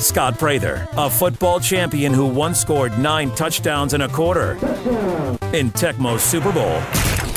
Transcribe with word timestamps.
Scott 0.00 0.38
Prather, 0.38 0.86
a 0.96 1.08
football 1.08 1.60
champion 1.60 2.12
who 2.12 2.26
once 2.26 2.60
scored 2.60 2.98
nine 2.98 3.30
touchdowns 3.34 3.94
in 3.94 4.02
a 4.02 4.08
quarter 4.08 4.52
in 5.52 5.70
Tecmo's 5.70 6.22
Super 6.22 6.52
Bowl. 6.52 6.82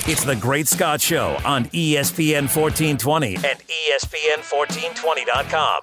It's 0.09 0.23
the 0.23 0.35
Great 0.35 0.67
Scott 0.67 1.01
Show 1.01 1.38
on 1.46 1.65
ESPN 1.65 2.43
1420 2.54 3.35
and 3.35 3.62
E 3.70 3.91
ESPN1420.com. 3.91 5.81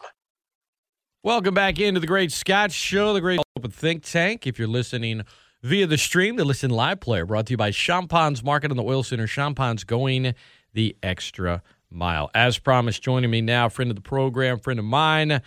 Welcome 1.23 1.54
back 1.54 1.79
into 1.79 2.00
the 2.00 2.06
Great 2.06 2.32
Scott 2.32 2.70
Show, 2.70 3.14
the 3.14 3.20
Great 3.20 3.41
Open 3.56 3.70
Think 3.70 4.02
Tank. 4.02 4.46
If 4.46 4.59
you're 4.59 4.68
listening 4.68 5.22
via 5.62 5.86
the 5.86 5.96
stream, 5.96 6.36
the 6.36 6.45
Listen 6.45 6.70
Live 6.70 7.00
player 7.00 7.25
brought 7.25 7.46
to 7.46 7.52
you 7.52 7.56
by 7.56 7.70
Champagne's 7.70 8.43
Market 8.43 8.70
and 8.70 8.79
the 8.79 8.84
Oil 8.84 9.02
Center. 9.02 9.27
Champon's 9.27 9.84
going 9.84 10.34
the 10.75 10.96
extra 11.02 11.62
mile. 11.95 12.30
As 12.34 12.58
promised, 12.58 13.02
joining 13.02 13.30
me 13.30 13.40
now, 13.40 13.68
friend 13.68 13.90
of 13.90 13.95
the 13.95 14.02
program, 14.02 14.58
friend 14.58 14.79
of 14.79 14.84
mine, 14.84 15.40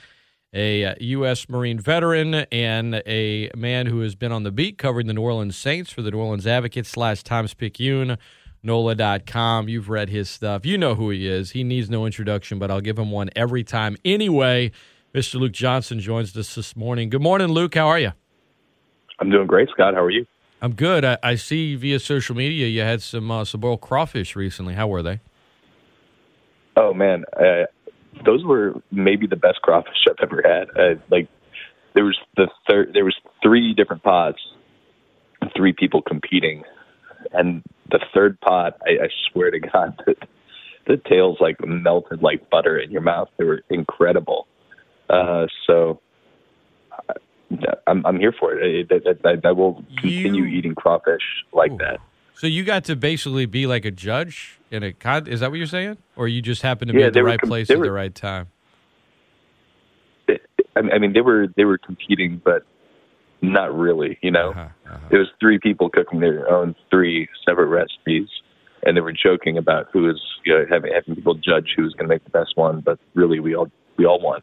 a 0.54 0.86
uh, 0.86 0.96
U.S. 1.00 1.50
Marine 1.50 1.80
veteran, 1.80 2.34
and 2.34 3.04
a 3.06 3.52
man 3.56 3.86
who 3.86 4.00
has 4.00 4.16
been 4.16 4.32
on 4.32 4.44
the 4.44 4.52
beat 4.52 4.78
covering 4.78 5.08
the 5.08 5.14
New 5.14 5.22
Orleans 5.22 5.58
Saints 5.58 5.92
for 5.92 6.02
the 6.02 6.12
New 6.12 6.20
Orleans 6.20 6.48
Advocate 6.48 6.86
slash 6.86 7.24
Times 7.24 7.54
Picayune, 7.54 8.18
NOLA.com. 8.64 9.70
You've 9.70 9.90
read 9.90 10.10
his 10.10 10.30
stuff. 10.30 10.66
You 10.66 10.78
know 10.78 10.96
who 10.96 11.10
he 11.10 11.28
is. 11.28 11.52
He 11.52 11.64
needs 11.64 11.90
no 11.90 12.06
introduction, 12.06 12.60
but 12.60 12.72
I'll 12.72 12.82
give 12.82 12.98
him 12.98 13.12
one 13.12 13.30
every 13.36 13.64
time 13.64 13.98
anyway. 14.04 14.72
Mr. 15.14 15.40
Luke 15.40 15.52
Johnson 15.52 16.00
joins 16.00 16.36
us 16.38 16.56
this 16.56 16.76
morning. 16.76 17.10
Good 17.10 17.22
morning, 17.22 17.50
Luke. 17.50 17.76
How 17.76 17.88
are 17.88 18.00
you? 18.00 18.14
I'm 19.20 19.30
doing 19.30 19.48
great, 19.48 19.70
Scott. 19.70 19.94
How 19.94 20.04
are 20.04 20.10
you? 20.10 20.26
I'm 20.62 20.74
good. 20.74 21.06
I, 21.06 21.18
I 21.22 21.36
see 21.36 21.76
via 21.76 22.00
social 22.00 22.36
media 22.36 22.68
you 22.68 22.82
had 22.82 23.02
some 23.02 23.30
uh, 23.30 23.46
some 23.46 23.62
boiled 23.62 23.82
crawfish 23.82 24.36
recently. 24.36 24.74
How 24.74 24.88
were 24.88 25.04
they? 25.04 25.20
Oh 26.78 26.94
man, 26.94 27.26
uh, 27.36 27.66
those 28.24 28.46
were 28.46 28.76
maybe 28.92 29.28
the 29.28 29.36
best 29.36 29.62
crawfish 29.62 29.94
I've 30.10 30.16
ever 30.22 30.42
had. 30.46 30.70
Uh, 30.80 31.00
like 31.10 31.28
there 31.96 32.06
was 32.06 32.18
the 32.38 32.48
third, 32.70 32.92
there 32.94 33.04
was 33.04 33.16
three 33.44 33.74
different 33.74 34.04
pots, 34.04 34.40
three 35.56 35.74
people 35.74 36.02
competing, 36.02 36.64
and 37.34 37.64
the 37.90 38.00
third 38.14 38.40
pot, 38.42 38.78
I, 38.86 39.06
I 39.06 39.08
swear 39.32 39.50
to 39.52 39.60
God, 39.60 40.00
the, 40.06 40.16
the 40.88 41.02
tails 41.10 41.38
like 41.42 41.58
melted 41.66 42.22
like 42.22 42.50
butter 42.50 42.78
in 42.78 42.92
your 42.92 43.02
mouth. 43.02 43.30
They 43.38 43.44
were 43.44 43.62
incredible. 43.70 44.48
Uh, 45.10 45.48
so. 45.66 46.00
I'm, 47.88 48.06
I'm 48.06 48.20
here 48.20 48.34
for 48.38 48.54
it. 48.54 48.92
I, 48.92 49.30
I, 49.30 49.36
I 49.46 49.52
will 49.54 49.86
continue 50.02 50.44
You- 50.44 50.58
eating 50.58 50.76
crawfish 50.76 51.22
like 51.54 51.72
Ooh. 51.72 51.78
that. 51.78 52.02
So 52.34 52.46
you 52.46 52.66
got 52.66 52.84
to 52.86 52.96
basically 52.98 53.46
be 53.46 53.66
like 53.66 53.86
a 53.86 53.92
judge 53.92 54.57
in 54.72 54.84
a 54.84 54.94
con. 54.94 55.28
Is 55.28 55.40
that 55.42 55.50
what 55.50 55.58
you're 55.58 55.68
saying, 55.68 55.98
or 56.16 56.28
you 56.28 56.42
just 56.42 56.62
happened 56.62 56.90
to 56.90 56.94
be 56.94 57.00
Yeah, 57.02 57.08
at 57.08 57.14
the 57.14 57.24
right 57.24 57.40
com- 57.40 57.50
place 57.50 57.70
at 57.70 57.80
the 57.80 57.92
right 57.92 58.14
time? 58.14 58.48
I 60.30 60.36
I 60.76 61.00
mean, 61.00 61.14
they 61.14 61.22
were 61.22 61.48
they 61.56 61.66
were 61.66 61.78
competing, 61.78 62.42
but 62.44 62.64
not 63.42 63.76
really. 63.78 64.18
You 64.22 64.32
know, 64.32 64.50
Uh-huh, 64.52 64.62
uh-huh. 64.86 64.98
it 65.12 65.18
was 65.18 65.28
three 65.40 65.60
people 65.60 65.90
cooking 65.90 66.20
their 66.20 66.50
own 66.50 66.76
three 66.90 67.28
separate 67.48 67.68
recipes, 67.68 68.28
and 68.84 68.96
they 68.98 69.02
were 69.02 69.14
joking 69.14 69.58
about 69.58 69.88
who 69.94 70.04
was 70.04 70.22
you 70.46 70.54
know, 70.54 70.66
having 70.70 70.92
having 70.94 71.16
people 71.16 71.34
judge 71.36 71.74
who 71.76 71.84
was 71.84 71.94
going 71.94 72.08
to 72.08 72.14
make 72.14 72.24
the 72.24 72.30
best 72.32 72.56
one. 72.56 72.82
But 72.82 73.00
really, 73.16 73.40
we 73.40 73.56
all 73.56 73.70
we 73.98 74.06
all 74.06 74.20
won. 74.20 74.42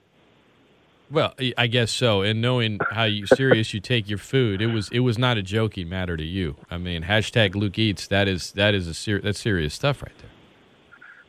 Well, 1.10 1.34
I- 1.38 1.52
I 1.58 1.66
guess 1.66 1.92
so. 1.92 2.22
And 2.22 2.40
knowing 2.40 2.78
how 2.90 3.04
you 3.04 3.26
serious 3.26 3.74
you 3.74 3.80
take 3.80 4.08
your 4.08 4.18
food, 4.18 4.60
it 4.62 4.68
was 4.68 4.88
it 4.90 5.00
was 5.00 5.18
not 5.18 5.36
a 5.36 5.42
joking 5.42 5.88
matter 5.88 6.16
to 6.16 6.24
you. 6.24 6.56
I 6.70 6.78
mean, 6.78 7.02
hashtag 7.04 7.54
Luke 7.54 7.78
eats. 7.78 8.06
That 8.06 8.26
is 8.28 8.52
that 8.52 8.74
is 8.74 8.88
a 8.88 8.94
ser- 8.94 9.20
that's 9.20 9.38
serious 9.40 9.74
stuff 9.74 10.02
right 10.02 10.16
there. 10.18 10.30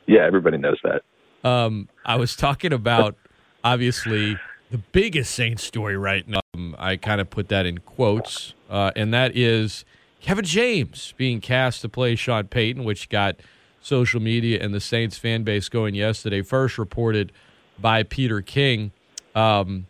Yeah, 0.08 0.26
everybody 0.26 0.58
knows 0.58 0.78
that. 0.84 1.02
Um, 1.48 1.90
I 2.06 2.16
was 2.16 2.36
talking 2.36 2.74
about 2.74 3.16
obviously 3.64 4.38
the 4.72 4.78
biggest 4.78 5.34
Saints 5.36 5.64
story 5.64 5.98
right 5.98 6.28
now. 6.28 6.40
Um, 6.56 6.76
I 6.80 6.96
kind 6.96 7.20
of 7.22 7.30
put 7.30 7.50
that 7.50 7.66
in 7.66 7.80
quotes, 7.80 8.54
uh, 8.70 8.92
and 8.96 9.14
that 9.14 9.36
is 9.36 9.84
Kevin 10.22 10.46
James 10.46 11.14
being 11.18 11.42
cast 11.42 11.82
to 11.82 11.90
play 11.90 12.16
Sean 12.16 12.48
Payton, 12.48 12.84
which 12.84 13.10
got 13.10 13.36
social 13.82 14.20
media 14.22 14.64
and 14.64 14.74
the 14.74 14.80
Saints 14.80 15.18
fan 15.18 15.44
base 15.44 15.70
going 15.70 15.94
yesterday. 15.96 16.42
First 16.42 16.78
reported 16.78 17.32
by 17.80 18.04
Peter 18.04 18.42
King. 18.42 18.92
Um, 19.36 19.88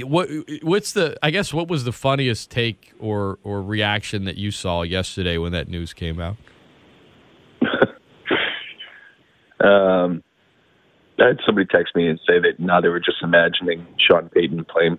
what 0.00 0.28
what's 0.62 0.92
the? 0.92 1.16
I 1.22 1.30
guess 1.30 1.52
what 1.52 1.68
was 1.68 1.84
the 1.84 1.92
funniest 1.92 2.50
take 2.50 2.92
or 2.98 3.38
or 3.44 3.62
reaction 3.62 4.24
that 4.24 4.36
you 4.36 4.50
saw 4.50 4.82
yesterday 4.82 5.36
when 5.38 5.52
that 5.52 5.68
news 5.68 5.92
came 5.92 6.20
out? 6.20 6.36
Um, 9.62 10.24
I 11.20 11.28
had 11.28 11.38
somebody 11.46 11.68
text 11.68 11.94
me 11.94 12.08
and 12.08 12.18
say 12.26 12.40
that 12.40 12.58
now 12.58 12.80
they 12.80 12.88
were 12.88 12.98
just 12.98 13.22
imagining 13.22 13.86
Sean 13.96 14.28
Payton 14.28 14.64
playing 14.64 14.98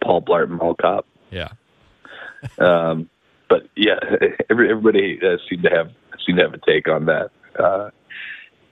Paul 0.00 0.22
Blart 0.22 0.48
Mall 0.48 0.74
Cop. 0.74 1.06
Yeah. 1.30 1.48
Um, 2.58 3.08
but 3.48 3.62
yeah, 3.74 3.98
every, 4.50 4.70
everybody 4.70 5.18
uh, 5.20 5.36
seemed 5.48 5.64
to 5.64 5.70
have 5.70 5.90
seemed 6.24 6.38
to 6.38 6.44
have 6.44 6.54
a 6.54 6.58
take 6.58 6.86
on 6.86 7.06
that. 7.06 7.30
Uh, 7.58 7.90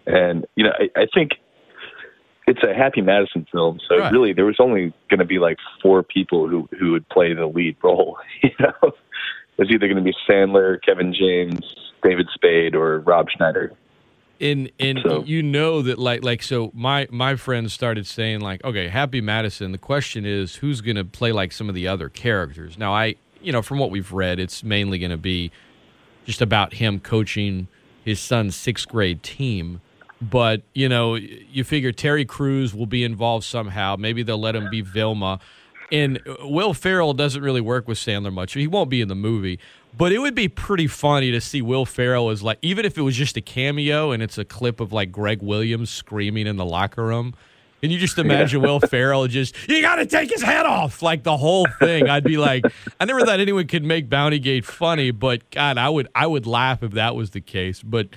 and 0.06 0.46
you 0.54 0.64
know, 0.64 0.72
I, 0.78 1.00
I 1.00 1.06
think 1.12 1.32
it's 2.46 2.62
a 2.62 2.74
Happy 2.74 3.00
Madison 3.00 3.46
film, 3.50 3.80
so 3.88 3.98
Right. 3.98 4.12
really 4.12 4.32
there 4.32 4.44
was 4.44 4.56
only 4.58 4.92
going 5.08 5.20
to 5.20 5.24
be 5.24 5.38
like 5.38 5.58
four 5.82 6.02
people 6.02 6.48
who 6.48 6.68
who 6.78 6.92
would 6.92 7.08
play 7.08 7.32
the 7.34 7.46
lead 7.46 7.76
role. 7.82 8.18
You 8.42 8.50
know, 8.60 8.72
it 8.82 9.58
was 9.58 9.70
either 9.70 9.86
going 9.86 9.96
to 9.96 10.02
be 10.02 10.14
Sandler, 10.28 10.78
Kevin 10.84 11.14
James, 11.14 11.60
David 12.02 12.26
Spade, 12.34 12.74
or 12.74 12.98
Rob 13.00 13.28
Schneider. 13.30 13.72
and 14.40 14.70
and 14.80 14.98
So- 15.02 15.22
you 15.24 15.42
know 15.42 15.80
that 15.82 15.98
like 15.98 16.24
like 16.24 16.42
so 16.42 16.70
my 16.74 17.06
my 17.10 17.36
friends 17.36 17.72
started 17.72 18.06
saying 18.06 18.40
like 18.40 18.62
okay 18.64 18.88
happy 18.88 19.20
madison 19.20 19.70
the 19.72 19.78
question 19.78 20.26
is 20.26 20.56
who's 20.56 20.80
going 20.80 20.96
to 20.96 21.04
play 21.04 21.30
like 21.30 21.52
some 21.52 21.68
of 21.68 21.74
the 21.76 21.86
other 21.86 22.08
characters 22.08 22.76
now 22.76 22.92
i 22.92 23.14
you 23.40 23.52
know 23.52 23.62
from 23.62 23.78
what 23.78 23.90
we've 23.92 24.10
read 24.12 24.40
it's 24.40 24.64
mainly 24.64 24.98
going 24.98 25.12
to 25.12 25.16
be 25.16 25.52
just 26.26 26.42
about 26.42 26.74
him 26.74 26.98
coaching 26.98 27.68
his 28.04 28.18
son's 28.18 28.56
sixth 28.56 28.88
grade 28.88 29.22
team 29.22 29.80
but 30.20 30.62
you 30.74 30.88
know 30.88 31.14
you 31.14 31.64
figure 31.64 31.92
terry 31.92 32.24
Crews 32.24 32.74
will 32.74 32.86
be 32.86 33.04
involved 33.04 33.44
somehow 33.44 33.96
maybe 33.96 34.22
they'll 34.22 34.38
let 34.40 34.56
him 34.56 34.70
be 34.70 34.80
vilma 34.80 35.40
and 35.92 36.20
uh, 36.26 36.36
Will 36.48 36.74
Ferrell 36.74 37.14
doesn't 37.14 37.42
really 37.42 37.60
work 37.60 37.86
with 37.86 37.98
Sandler 37.98 38.32
much. 38.32 38.54
He 38.54 38.66
won't 38.66 38.90
be 38.90 39.00
in 39.00 39.08
the 39.08 39.14
movie, 39.14 39.58
but 39.96 40.12
it 40.12 40.18
would 40.18 40.34
be 40.34 40.48
pretty 40.48 40.86
funny 40.86 41.30
to 41.30 41.40
see 41.40 41.62
Will 41.62 41.86
Ferrell 41.86 42.30
as 42.30 42.42
like 42.42 42.58
even 42.62 42.84
if 42.84 42.98
it 42.98 43.02
was 43.02 43.16
just 43.16 43.36
a 43.36 43.40
cameo 43.40 44.10
and 44.10 44.22
it's 44.22 44.38
a 44.38 44.44
clip 44.44 44.80
of 44.80 44.92
like 44.92 45.12
Gregg 45.12 45.42
Williams 45.42 45.90
screaming 45.90 46.46
in 46.46 46.56
the 46.56 46.64
locker 46.64 47.04
room. 47.04 47.34
Can 47.80 47.90
you 47.90 47.98
just 47.98 48.16
imagine 48.16 48.62
Will 48.62 48.80
Ferrell 48.80 49.26
just 49.26 49.54
you 49.68 49.82
got 49.82 49.96
to 49.96 50.06
take 50.06 50.30
his 50.30 50.42
head 50.42 50.64
off 50.64 51.02
like 51.02 51.22
the 51.22 51.36
whole 51.36 51.66
thing? 51.78 52.08
I'd 52.08 52.24
be 52.24 52.38
like, 52.38 52.64
I 52.98 53.04
never 53.04 53.20
thought 53.20 53.40
anyone 53.40 53.66
could 53.66 53.84
make 53.84 54.08
Bounty 54.08 54.38
Gate 54.38 54.64
funny, 54.64 55.10
but 55.10 55.48
God, 55.50 55.76
I 55.76 55.90
would 55.90 56.08
I 56.14 56.26
would 56.26 56.46
laugh 56.46 56.82
if 56.82 56.92
that 56.92 57.14
was 57.14 57.30
the 57.30 57.42
case. 57.42 57.82
But 57.82 58.08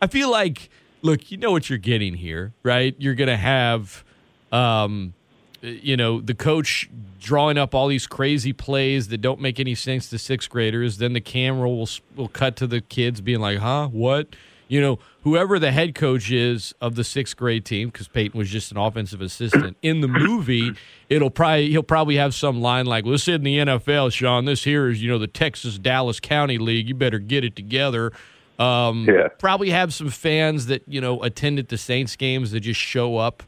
I 0.00 0.06
feel 0.06 0.30
like, 0.30 0.70
look, 1.06 1.30
you 1.30 1.38
know 1.38 1.52
what 1.52 1.70
you're 1.70 1.78
getting 1.78 2.14
here, 2.14 2.52
right? 2.62 2.94
You're 2.98 3.14
gonna 3.14 3.36
have. 3.36 4.04
Um, 4.52 5.14
you 5.62 5.96
know, 5.96 6.20
the 6.20 6.34
coach 6.34 6.88
drawing 7.18 7.58
up 7.58 7.74
all 7.74 7.88
these 7.88 8.06
crazy 8.06 8.52
plays 8.52 9.08
that 9.08 9.18
don't 9.18 9.40
make 9.40 9.58
any 9.58 9.74
sense 9.74 10.08
to 10.10 10.18
sixth 10.18 10.50
graders. 10.50 10.98
Then 10.98 11.12
the 11.12 11.20
camera 11.20 11.68
will 11.68 11.88
will 12.14 12.28
cut 12.28 12.56
to 12.56 12.66
the 12.66 12.80
kids 12.80 13.20
being 13.20 13.40
like, 13.40 13.58
"Huh? 13.58 13.88
What?" 13.88 14.36
You 14.68 14.80
know, 14.80 14.98
whoever 15.22 15.58
the 15.58 15.70
head 15.70 15.94
coach 15.94 16.30
is 16.30 16.74
of 16.80 16.96
the 16.96 17.04
sixth 17.04 17.36
grade 17.36 17.64
team, 17.64 17.88
because 17.88 18.08
Payton 18.08 18.36
was 18.36 18.50
just 18.50 18.72
an 18.72 18.76
offensive 18.76 19.20
assistant 19.20 19.76
in 19.82 20.00
the 20.00 20.08
movie, 20.08 20.72
it'll 21.08 21.30
probably 21.30 21.70
he'll 21.70 21.82
probably 21.82 22.16
have 22.16 22.34
some 22.34 22.60
line 22.60 22.86
like, 22.86 23.04
well, 23.04 23.12
"This 23.12 23.26
isn't 23.28 23.44
the 23.44 23.58
NFL, 23.58 24.12
Sean. 24.12 24.44
This 24.44 24.64
here 24.64 24.88
is 24.88 25.02
you 25.02 25.08
know 25.08 25.18
the 25.18 25.26
Texas 25.26 25.78
Dallas 25.78 26.20
County 26.20 26.58
League. 26.58 26.88
You 26.88 26.94
better 26.94 27.18
get 27.18 27.44
it 27.44 27.56
together." 27.56 28.12
Um, 28.58 29.06
Yeah. 29.08 29.28
Probably 29.38 29.70
have 29.70 29.92
some 29.92 30.10
fans 30.10 30.66
that 30.66 30.82
you 30.86 31.00
know 31.00 31.22
attended 31.22 31.68
the 31.68 31.78
Saints 31.78 32.16
games 32.16 32.50
that 32.52 32.60
just 32.60 32.80
show 32.80 33.16
up 33.16 33.42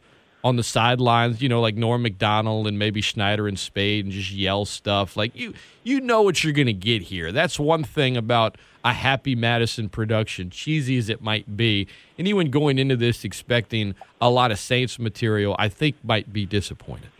on 0.44 0.56
the 0.56 0.62
sidelines, 0.62 1.42
you 1.42 1.48
know, 1.48 1.60
like 1.60 1.74
Norm 1.74 2.02
Macdonald 2.02 2.68
and 2.68 2.78
maybe 2.78 3.00
Schneider 3.00 3.48
and 3.48 3.58
Spade 3.58 4.04
and 4.04 4.14
just 4.14 4.30
yell 4.30 4.64
stuff. 4.64 5.16
Like 5.16 5.34
you 5.34 5.54
you 5.82 6.00
know 6.00 6.22
what 6.22 6.44
you're 6.44 6.52
gonna 6.52 6.72
get 6.72 7.02
here. 7.02 7.32
That's 7.32 7.58
one 7.58 7.84
thing 7.84 8.16
about 8.16 8.56
a 8.84 8.92
happy 8.92 9.34
Madison 9.34 9.88
production, 9.88 10.50
cheesy 10.50 10.96
as 10.98 11.08
it 11.08 11.20
might 11.20 11.56
be. 11.56 11.88
Anyone 12.18 12.50
going 12.50 12.78
into 12.78 12.96
this 12.96 13.24
expecting 13.24 13.94
a 14.20 14.30
lot 14.30 14.50
of 14.50 14.58
Saints 14.58 14.98
material, 14.98 15.56
I 15.58 15.68
think 15.68 15.96
might 16.04 16.32
be 16.32 16.46
disappointed. 16.46 17.10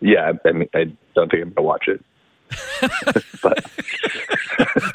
Yeah, 0.00 0.32
I, 0.44 0.48
I 0.48 0.52
mean, 0.52 0.68
I 0.74 0.84
don't 1.14 1.30
think 1.30 1.42
I'm 1.42 1.50
going 1.50 1.54
to 1.54 1.62
watch 1.62 1.84
it. 1.86 2.04
But 3.42 3.64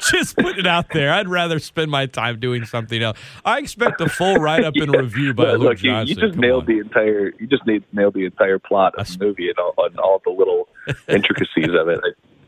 just 0.10 0.36
put 0.36 0.58
it 0.58 0.66
out 0.66 0.90
there. 0.90 1.12
I'd 1.12 1.28
rather 1.28 1.58
spend 1.58 1.90
my 1.90 2.06
time 2.06 2.38
doing 2.40 2.64
something 2.64 3.02
else. 3.02 3.18
I 3.44 3.58
expect 3.58 4.00
a 4.00 4.08
full 4.08 4.36
write 4.36 4.64
up 4.64 4.74
and 4.76 4.94
review 4.96 5.34
by 5.34 5.52
Look, 5.52 5.60
Luke 5.60 5.82
you, 5.82 5.90
Johnson. 5.90 6.08
you 6.08 6.14
just 6.22 6.34
Come 6.34 6.40
nailed 6.40 6.62
on. 6.62 6.66
the 6.74 6.78
entire. 6.80 7.32
You 7.38 7.46
just 7.46 7.66
need, 7.66 7.84
nailed 7.92 8.14
the 8.14 8.24
entire 8.24 8.58
plot 8.58 8.94
of 8.98 9.06
the 9.08 9.24
movie 9.24 9.48
and 9.48 9.58
all, 9.58 9.74
and 9.84 9.98
all 9.98 10.20
the 10.24 10.30
little 10.30 10.68
intricacies 11.08 11.68
of 11.78 11.88
it. 11.88 12.00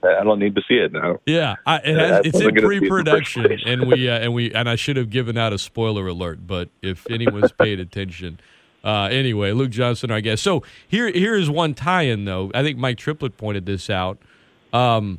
I, 0.03 0.21
I 0.21 0.25
don't 0.25 0.39
need 0.39 0.55
to 0.55 0.62
see 0.67 0.75
it 0.77 0.93
now. 0.93 1.19
Yeah, 1.27 1.56
I, 1.67 1.77
it 1.79 1.97
has, 1.99 2.27
it's 2.27 2.41
in 2.41 2.47
I'm 2.49 2.55
gonna 2.55 2.69
see 2.69 2.77
in 2.77 2.81
the 2.83 2.89
pre-production, 2.89 3.59
and 3.67 3.87
we 3.89 4.09
uh, 4.09 4.19
and 4.19 4.33
we 4.33 4.53
and 4.55 4.69
I 4.69 4.77
should 4.77 4.97
have 4.97 5.11
given 5.11 5.37
out 5.37 5.53
a 5.53 5.59
spoiler 5.59 6.06
alert, 6.06 6.47
but 6.47 6.71
if 6.83 7.06
anyone's 7.11 7.53
paid 7.53 7.81
attention, 7.81 8.41
Uh, 8.83 9.09
anyway, 9.13 9.53
Luke 9.53 9.69
Johnson, 9.71 10.11
I 10.11 10.21
guess. 10.23 10.41
So 10.41 10.63
here, 10.89 11.11
here 11.11 11.35
is 11.37 11.51
one 11.51 11.75
tie-in 11.75 12.25
though. 12.25 12.51
I 12.55 12.63
think 12.63 12.79
Mike 12.79 12.97
Triplett 12.97 13.37
pointed 13.37 13.67
this 13.67 13.91
out. 13.91 14.17
Um, 14.72 15.19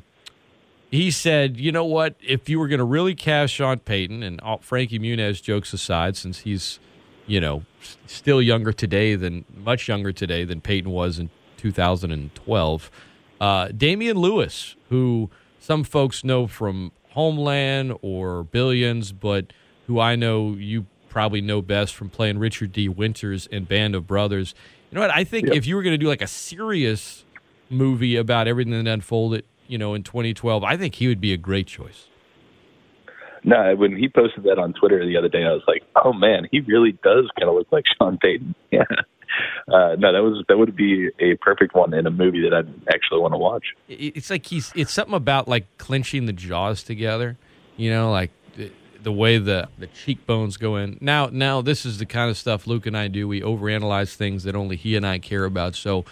he 0.89 1.09
said, 1.11 1.57
"You 1.57 1.71
know 1.71 1.85
what? 1.85 2.15
If 2.21 2.49
you 2.49 2.59
were 2.59 2.67
going 2.67 2.79
to 2.79 2.83
really 2.85 3.15
cast 3.15 3.53
Sean 3.53 3.79
Payton 3.79 4.23
and 4.23 4.39
all, 4.41 4.57
Frankie 4.59 4.99
Muniz, 4.99 5.41
jokes 5.41 5.71
aside, 5.73 6.17
since 6.17 6.39
he's, 6.39 6.79
you 7.27 7.39
know, 7.39 7.63
still 8.07 8.41
younger 8.41 8.73
today 8.73 9.15
than 9.15 9.45
much 9.63 9.87
younger 9.87 10.11
today 10.11 10.43
than 10.43 10.59
Payton 10.61 10.91
was 10.91 11.17
in 11.19 11.29
2012, 11.57 12.91
uh, 13.39 13.67
Damian 13.69 14.17
Lewis, 14.17 14.75
who 14.89 15.29
some 15.59 15.83
folks 15.83 16.23
know 16.23 16.47
from 16.47 16.91
Homeland 17.11 17.93
or 18.01 18.43
Billions, 18.43 19.11
but 19.11 19.47
who 19.87 19.99
I 19.99 20.15
know 20.15 20.53
you 20.53 20.85
probably 21.09 21.41
know 21.41 21.61
best 21.61 21.93
from 21.95 22.09
playing 22.09 22.37
Richard 22.39 22.71
D. 22.71 22.87
Winters 22.89 23.47
in 23.47 23.65
Band 23.65 23.95
of 23.95 24.07
Brothers. 24.07 24.53
You 24.89 24.95
know 24.95 25.01
what? 25.01 25.11
I 25.15 25.23
think 25.23 25.47
Yep. 25.47 25.55
if 25.55 25.65
you 25.65 25.75
were 25.75 25.83
going 25.83 25.93
to 25.93 25.97
do 25.97 26.07
like 26.07 26.21
a 26.21 26.27
serious 26.27 27.25
movie 27.71 28.15
about 28.15 28.47
everything 28.47 28.83
that 28.83 28.91
unfolded, 28.91 29.45
you 29.67 29.77
know, 29.77 29.93
in 29.93 30.03
2012, 30.03 30.63
I 30.63 30.77
think 30.77 30.95
he 30.95 31.07
would 31.07 31.21
be 31.21 31.33
a 31.33 31.37
great 31.37 31.67
choice. 31.67 32.07
No, 33.43 33.75
when 33.75 33.95
he 33.95 34.07
posted 34.07 34.43
that 34.43 34.59
on 34.59 34.73
Twitter 34.73 35.03
the 35.05 35.17
other 35.17 35.29
day, 35.29 35.43
I 35.43 35.51
was 35.51 35.63
like, 35.67 35.83
"Oh 36.03 36.13
man, 36.13 36.47
he 36.51 36.59
really 36.59 36.91
does 37.03 37.27
kind 37.39 37.49
of 37.49 37.55
look 37.55 37.71
like 37.71 37.85
Sean 37.97 38.17
Payton." 38.17 38.55
Yeah. 38.71 38.83
Uh, 39.67 39.95
no, 39.97 40.11
that 40.11 40.21
was 40.21 40.43
that 40.49 40.57
would 40.57 40.75
be 40.75 41.09
a 41.19 41.35
perfect 41.37 41.73
one 41.73 41.93
in 41.93 42.05
a 42.05 42.11
movie 42.11 42.41
that 42.41 42.53
I'd 42.53 42.69
actually 42.93 43.21
want 43.21 43.33
to 43.33 43.37
watch. 43.37 43.65
It's 43.87 44.29
like 44.29 44.45
he's. 44.45 44.71
It's 44.75 44.91
something 44.91 45.15
about 45.15 45.47
like 45.47 45.65
clenching 45.77 46.25
the 46.25 46.33
jaws 46.33 46.83
together. 46.83 47.37
You 47.77 47.91
know, 47.91 48.11
like 48.11 48.31
the, 48.57 48.71
the 49.01 49.11
way 49.11 49.37
the 49.37 49.69
the 49.77 49.87
cheekbones 49.87 50.57
go 50.57 50.75
in. 50.75 50.97
Now, 50.99 51.27
now 51.31 51.61
this 51.61 51.85
is 51.85 51.97
the 51.97 52.05
kind 52.05 52.29
of 52.29 52.37
stuff 52.37 52.67
Luke 52.67 52.85
and 52.85 52.97
I 52.97 53.07
do. 53.07 53.27
We 53.27 53.41
overanalyze 53.41 54.15
things 54.15 54.43
that 54.43 54.55
only 54.55 54.75
he 54.75 54.95
and 54.95 55.05
I 55.07 55.19
care 55.19 55.45
about. 55.45 55.75
So, 55.75 56.05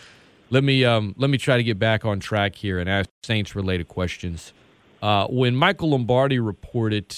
let 0.49 0.63
me 0.63 0.85
um 0.85 1.13
let 1.17 1.29
me 1.29 1.37
try 1.37 1.57
to 1.57 1.63
get 1.63 1.79
back 1.79 2.05
on 2.05 2.19
track 2.19 2.55
here 2.55 2.79
and 2.79 2.89
ask 2.89 3.09
Saints 3.23 3.55
related 3.55 3.87
questions. 3.87 4.53
Uh, 5.01 5.27
when 5.27 5.55
Michael 5.55 5.91
Lombardi 5.91 6.39
reported 6.39 7.15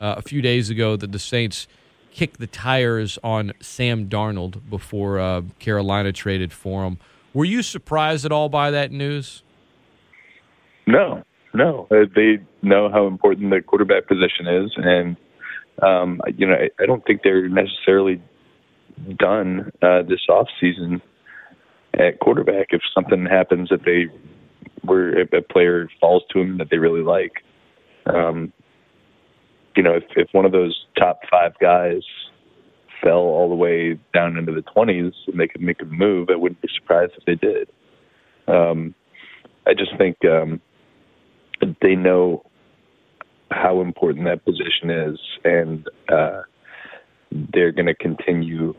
uh, 0.00 0.14
a 0.16 0.22
few 0.22 0.42
days 0.42 0.68
ago 0.70 0.96
that 0.96 1.12
the 1.12 1.18
Saints 1.18 1.68
kicked 2.10 2.40
the 2.40 2.46
tires 2.46 3.18
on 3.22 3.52
Sam 3.60 4.08
Darnold 4.08 4.68
before 4.68 5.20
uh, 5.20 5.42
Carolina 5.58 6.12
traded 6.12 6.52
for 6.52 6.84
him, 6.84 6.98
were 7.32 7.44
you 7.44 7.62
surprised 7.62 8.24
at 8.24 8.32
all 8.32 8.48
by 8.48 8.70
that 8.72 8.90
news? 8.90 9.42
No, 10.86 11.22
no, 11.54 11.86
uh, 11.90 12.06
they 12.14 12.38
know 12.62 12.90
how 12.90 13.06
important 13.06 13.50
the 13.50 13.62
quarterback 13.62 14.08
position 14.08 14.46
is, 14.48 14.72
and 14.76 15.16
um, 15.82 16.20
you 16.36 16.46
know, 16.46 16.54
I, 16.54 16.82
I 16.82 16.86
don't 16.86 17.04
think 17.06 17.22
they're 17.22 17.48
necessarily 17.48 18.20
done 19.18 19.70
uh, 19.82 20.02
this 20.02 20.20
off 20.28 20.48
season 20.60 21.00
at 21.98 22.20
quarterback. 22.20 22.68
If 22.70 22.82
something 22.94 23.26
happens 23.26 23.68
that 23.70 23.84
they 23.84 24.06
where 24.82 25.20
a, 25.20 25.42
player 25.42 25.88
falls 26.00 26.22
to 26.30 26.40
them 26.40 26.58
that 26.58 26.68
they 26.70 26.76
really 26.76 27.02
like, 27.02 27.42
um, 28.06 28.52
you 29.76 29.82
know, 29.82 29.94
if 29.94 30.04
if 30.16 30.28
one 30.32 30.44
of 30.44 30.52
those 30.52 30.86
top 30.98 31.20
five 31.30 31.52
guys 31.60 32.02
fell 33.02 33.18
all 33.18 33.48
the 33.48 33.54
way 33.54 33.98
down 34.12 34.36
into 34.36 34.52
the 34.52 34.62
twenties 34.62 35.12
and 35.26 35.38
they 35.38 35.48
could 35.48 35.62
make 35.62 35.80
a 35.82 35.86
move, 35.86 36.28
I 36.30 36.36
wouldn't 36.36 36.60
be 36.60 36.68
surprised 36.74 37.12
if 37.16 37.24
they 37.24 37.34
did. 37.34 37.68
Um, 38.46 38.94
I 39.66 39.72
just 39.74 39.96
think 39.96 40.16
um, 40.24 40.60
they 41.80 41.94
know 41.94 42.44
how 43.50 43.80
important 43.80 44.26
that 44.26 44.44
position 44.44 44.90
is, 44.90 45.18
and 45.44 45.86
uh, 46.08 46.42
they're 47.52 47.72
going 47.72 47.86
to 47.86 47.94
continue 47.94 48.74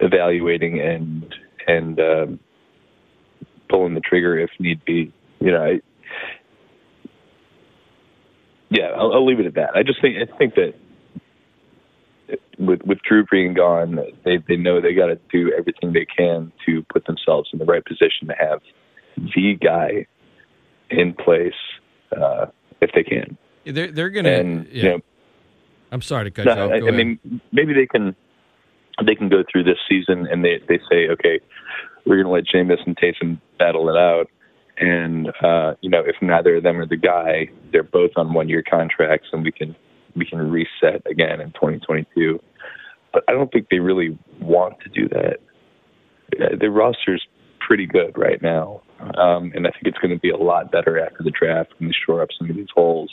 evaluating 0.00 0.80
and 0.80 1.34
and 1.66 2.00
um, 2.00 2.40
pulling 3.68 3.94
the 3.94 4.00
trigger 4.00 4.38
if 4.38 4.50
need 4.58 4.84
be. 4.84 5.12
You 5.40 5.52
know, 5.52 5.62
I, 5.62 5.80
yeah, 8.70 8.86
I'll, 8.96 9.12
I'll 9.12 9.26
leave 9.26 9.40
it 9.40 9.46
at 9.46 9.54
that. 9.54 9.76
I 9.76 9.82
just 9.82 10.00
think 10.00 10.16
I 10.16 10.36
think 10.38 10.54
that 10.54 10.74
with 12.58 12.82
with 12.82 12.98
Drew 13.02 13.24
being 13.30 13.54
gone, 13.54 13.98
they 14.24 14.38
they 14.48 14.56
know 14.56 14.80
they 14.80 14.94
got 14.94 15.06
to 15.06 15.18
do 15.30 15.52
everything 15.56 15.92
they 15.92 16.06
can 16.06 16.52
to 16.66 16.82
put 16.92 17.06
themselves 17.06 17.50
in 17.52 17.58
the 17.58 17.64
right 17.64 17.84
position 17.84 18.28
to 18.28 18.34
have 18.38 18.60
the 19.16 19.54
guy 19.54 20.06
in 20.90 21.14
place 21.14 21.52
uh, 22.16 22.46
if 22.80 22.90
they 22.94 23.02
can. 23.02 23.36
They're 23.64 23.92
they're 23.92 24.10
gonna. 24.10 24.30
And 24.30 24.66
yeah. 24.68 24.82
you 24.82 24.88
know, 24.90 25.00
I'm 25.92 26.02
sorry 26.02 26.24
to 26.24 26.30
cut 26.30 26.46
no, 26.46 26.54
you 26.54 26.62
off. 26.62 26.82
I, 26.82 26.88
I 26.88 26.90
mean, 26.90 27.40
maybe 27.52 27.72
they 27.72 27.86
can 27.86 28.16
they 29.04 29.14
can 29.14 29.28
go 29.28 29.42
through 29.50 29.64
this 29.64 29.78
season 29.88 30.26
and 30.30 30.44
they 30.44 30.60
they 30.68 30.78
say, 30.90 31.08
okay, 31.08 31.40
we're 32.06 32.22
going 32.22 32.26
to 32.26 32.30
let 32.30 32.44
Jameis 32.44 32.84
and 32.86 32.96
Taysom 32.96 33.40
battle 33.58 33.88
it 33.88 33.96
out, 33.96 34.30
and 34.78 35.28
uh, 35.42 35.74
you 35.80 35.90
know, 35.90 36.02
if 36.06 36.16
neither 36.22 36.56
of 36.56 36.62
them 36.62 36.80
are 36.80 36.86
the 36.86 36.96
guy, 36.96 37.48
they're 37.72 37.82
both 37.82 38.12
on 38.16 38.32
one 38.32 38.48
year 38.48 38.62
contracts, 38.68 39.28
and 39.32 39.42
we 39.42 39.52
can 39.52 39.74
we 40.14 40.24
can 40.24 40.38
reset 40.50 41.02
again 41.10 41.40
in 41.40 41.52
2022. 41.52 42.40
But 43.12 43.24
I 43.28 43.32
don't 43.32 43.50
think 43.52 43.68
they 43.70 43.78
really 43.78 44.18
want 44.40 44.80
to 44.80 44.88
do 44.88 45.08
that. 45.08 45.38
Uh, 46.40 46.56
Their 46.58 46.70
roster's 46.70 47.26
pretty 47.66 47.86
good 47.86 48.16
right 48.16 48.40
now, 48.42 48.82
um, 49.18 49.52
and 49.54 49.66
I 49.66 49.70
think 49.70 49.84
it's 49.86 49.98
going 49.98 50.14
to 50.14 50.20
be 50.20 50.30
a 50.30 50.36
lot 50.36 50.70
better 50.70 50.98
after 50.98 51.22
the 51.22 51.30
draft 51.30 51.72
when 51.78 51.88
they 51.88 51.94
shore 52.06 52.22
up 52.22 52.28
some 52.38 52.48
of 52.50 52.56
these 52.56 52.68
holes. 52.74 53.10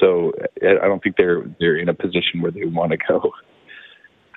So 0.00 0.32
I 0.62 0.86
don't 0.86 1.02
think 1.02 1.16
they're 1.16 1.44
they're 1.58 1.76
in 1.76 1.88
a 1.88 1.94
position 1.94 2.40
where 2.40 2.50
they 2.50 2.64
want 2.64 2.92
to 2.92 2.98
go, 2.98 3.32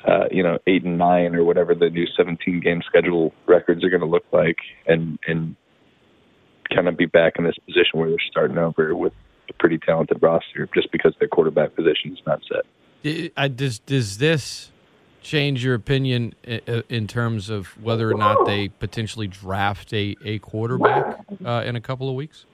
uh, 0.06 0.26
you 0.32 0.44
know, 0.44 0.58
eight 0.68 0.84
and 0.84 0.98
nine 0.98 1.36
or 1.36 1.44
whatever 1.44 1.74
the 1.76 1.90
new 1.90 2.06
17 2.18 2.60
game 2.60 2.82
schedule 2.86 3.34
records 3.46 3.84
are 3.84 3.90
going 3.90 4.02
to 4.02 4.08
look 4.08 4.26
like, 4.32 4.58
and 4.88 5.18
and 5.28 5.56
kind 6.74 6.88
of 6.88 6.98
be 6.98 7.06
back 7.06 7.34
in 7.38 7.44
this 7.44 7.58
position 7.66 8.00
where 8.00 8.10
they're 8.10 8.18
starting 8.30 8.58
over 8.58 8.96
with 8.96 9.14
a 9.50 9.54
pretty 9.54 9.78
talented 9.78 10.18
roster 10.22 10.68
just 10.74 10.92
because 10.92 11.14
their 11.20 11.28
quarterback 11.28 11.76
position 11.76 12.12
is 12.14 12.20
not 12.26 12.42
set. 12.52 12.66
I- 13.06 13.32
I- 13.38 13.48
does 13.50 13.80
does 13.80 14.18
this 14.18 14.72
change 15.22 15.64
your 15.64 15.76
opinion 15.76 16.34
i- 16.48 16.62
i- 16.68 16.84
in 16.90 17.08
terms 17.08 17.50
of 17.50 17.82
whether 17.82 18.10
or 18.10 18.14
not 18.18 18.46
they 18.46 18.68
potentially 18.70 19.28
draft 19.28 19.94
a 19.94 20.16
a 20.26 20.40
quarterback 20.40 21.20
uh, 21.46 21.64
in 21.66 21.76
a 21.76 21.82
couple 21.82 22.10
of 22.10 22.16
weeks? 22.16 22.46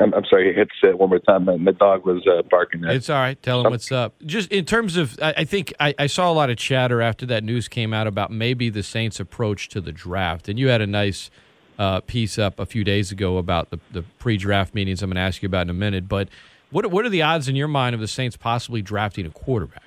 I'm, 0.00 0.12
I'm 0.14 0.24
sorry, 0.28 0.52
hit 0.54 0.68
it 0.82 0.98
one 0.98 1.10
more 1.10 1.18
time. 1.20 1.44
My, 1.44 1.56
my 1.56 1.72
dog 1.72 2.04
was 2.04 2.26
uh, 2.26 2.42
barking. 2.50 2.84
At. 2.84 2.94
It's 2.94 3.08
all 3.10 3.18
right. 3.18 3.40
Tell 3.42 3.62
them 3.62 3.70
what's 3.70 3.92
up. 3.92 4.14
Just 4.24 4.50
in 4.50 4.64
terms 4.64 4.96
of, 4.96 5.18
I, 5.22 5.34
I 5.38 5.44
think 5.44 5.72
I, 5.78 5.94
I 5.98 6.06
saw 6.06 6.30
a 6.30 6.34
lot 6.34 6.50
of 6.50 6.56
chatter 6.56 7.00
after 7.00 7.26
that 7.26 7.44
news 7.44 7.68
came 7.68 7.94
out 7.94 8.06
about 8.06 8.30
maybe 8.30 8.68
the 8.68 8.82
Saints' 8.82 9.20
approach 9.20 9.68
to 9.70 9.80
the 9.80 9.92
draft, 9.92 10.48
and 10.48 10.58
you 10.58 10.68
had 10.68 10.80
a 10.80 10.86
nice 10.86 11.30
uh, 11.78 12.00
piece 12.00 12.38
up 12.38 12.58
a 12.58 12.66
few 12.66 12.84
days 12.84 13.12
ago 13.12 13.38
about 13.38 13.70
the, 13.70 13.78
the 13.92 14.02
pre-draft 14.18 14.74
meetings. 14.74 15.02
I'm 15.02 15.10
going 15.10 15.16
to 15.16 15.22
ask 15.22 15.42
you 15.42 15.46
about 15.46 15.62
in 15.62 15.70
a 15.70 15.74
minute, 15.74 16.08
but 16.08 16.28
what 16.70 16.90
what 16.90 17.04
are 17.04 17.08
the 17.08 17.22
odds 17.22 17.48
in 17.48 17.56
your 17.56 17.68
mind 17.68 17.94
of 17.94 18.00
the 18.00 18.08
Saints 18.08 18.36
possibly 18.36 18.82
drafting 18.82 19.26
a 19.26 19.30
quarterback? 19.30 19.82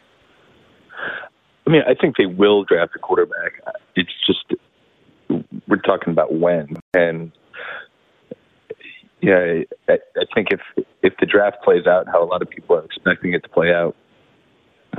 I 1.66 1.70
mean, 1.70 1.82
I 1.88 1.94
think 1.94 2.18
they 2.18 2.25
will 2.25 2.63
draft 2.63 2.94
a 2.96 3.00
quarterback. 3.00 3.62
It's 3.96 4.12
just 4.25 4.54
we're 5.68 5.78
talking 5.78 6.12
about 6.12 6.34
when, 6.34 6.75
and 6.94 7.32
yeah, 9.24 9.63
I, 9.88 9.94
I 9.94 10.25
think 10.36 10.50
if 10.51 10.60
if 11.01 11.13
the 11.22 11.25
draft 11.25 11.63
plays 11.63 11.88
out 11.88 12.08
how 12.08 12.22
a 12.22 12.27
lot 12.27 12.42
of 12.42 12.50
people 12.50 12.75
are 12.75 12.84
expecting 12.84 13.34
it 13.34 13.42
to 13.44 13.50
play 13.50 13.74
out, 13.74 13.96